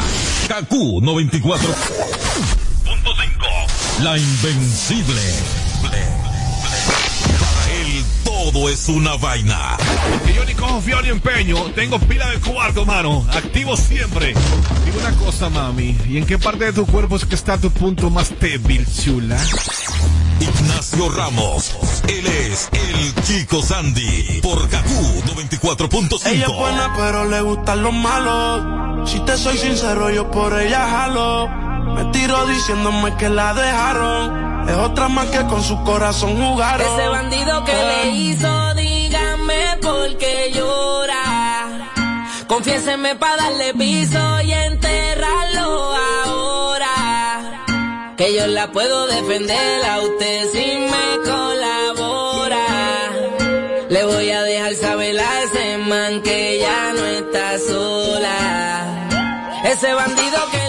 [0.48, 0.72] KQ
[1.02, 4.02] 94.5.
[4.02, 5.22] La invencible.
[7.80, 9.76] El todo es una vaina.
[10.26, 11.64] Que yo ni cojo fiel ni empeño.
[11.74, 13.26] Tengo pila de cuarto, mano.
[13.32, 14.34] Activo siempre.
[14.84, 15.96] Dime una cosa, mami.
[16.08, 19.38] ¿Y en qué parte de tu cuerpo es que está tu punto más débil, chula?
[20.40, 21.74] Ignacio Ramos
[22.08, 24.40] él es el Chico Sandy.
[24.42, 26.26] Por Kaku 94.5.
[26.26, 29.10] Ella es buena, pero le gustan los malos.
[29.10, 31.48] Si te soy sincero, yo por ella jalo.
[31.94, 34.68] Me tiro diciéndome que la dejaron.
[34.68, 36.86] Es otra más que con su corazón jugaron.
[36.86, 41.94] Ese bandido que le hizo, dígame por qué llora.
[42.46, 45.94] Confiéseme para darle piso y enterrarlo
[46.24, 47.64] ahora.
[48.16, 51.57] Que yo la puedo defender a usted si me colabora.
[53.98, 58.86] Le voy a dejar saber a ese man que ya no está sola.
[59.64, 60.67] Ese bandido que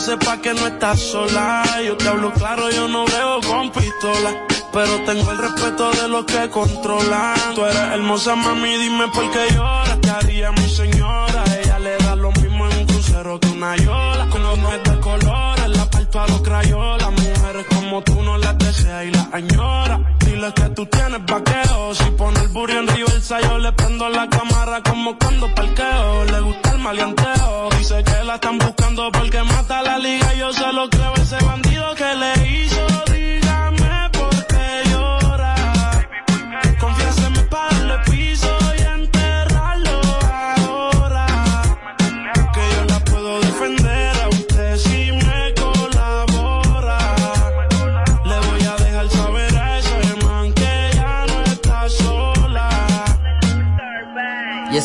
[0.00, 1.62] sepa que no estás sola.
[1.86, 4.46] Yo te hablo claro, yo no veo con pistola.
[4.72, 7.54] Pero tengo el respeto de los que controlan.
[7.54, 10.00] Tú eres hermosa, mami, dime por qué lloras.
[10.00, 11.44] Te haría mi señora.
[11.60, 14.28] Ella le da lo mismo en un crucero que una yola.
[14.30, 17.10] Con los de colores, la parto a los crayolas.
[17.10, 20.19] Mujeres como tú no las deseas y las añora.
[20.40, 21.94] Dile que tú tienes vaqueo.
[21.94, 26.24] Si pone el burro en reversa, yo le prendo la cámara como cuando parqueo.
[26.24, 27.68] Le gusta el maleanteo.
[27.76, 30.32] Dice que la están buscando porque mata la liga.
[30.32, 32.39] Yo se lo creo ese bandido que le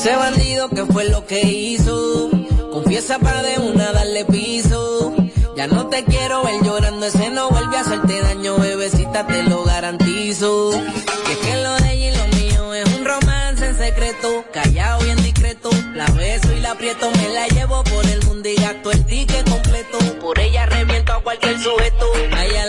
[0.06, 2.30] ese bandido que fue lo que hizo,
[2.72, 5.16] confiesa para de una darle piso.
[5.58, 9.64] Ya no te quiero ver llorando, ese no vuelve a hacerte daño, bebecita, te lo
[9.64, 10.70] garantizo.
[10.74, 15.08] Y es que lo de ella y lo mío es un romance en secreto, callado
[15.08, 15.72] y en discreto.
[15.96, 19.50] La beso y la aprieto, me la llevo por el mundo y gasto el ticket
[19.50, 19.98] completo.
[20.22, 22.06] Por ella reviento a cualquier sujeto.
[22.32, 22.66] A ella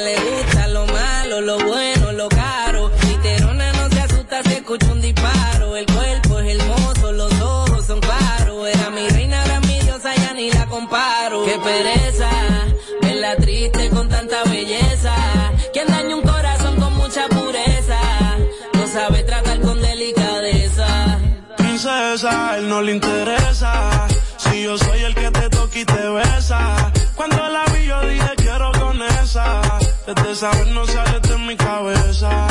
[22.16, 24.08] Princesa, él no le interesa.
[24.38, 26.90] Si yo soy el que te toca y te besa.
[27.14, 29.60] Cuando la vi yo dije quiero con esa.
[30.06, 32.46] Desde saber no sale de mi cabeza.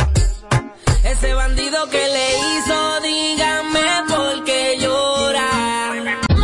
[1.04, 3.75] Ese bandido que le hizo, dígame.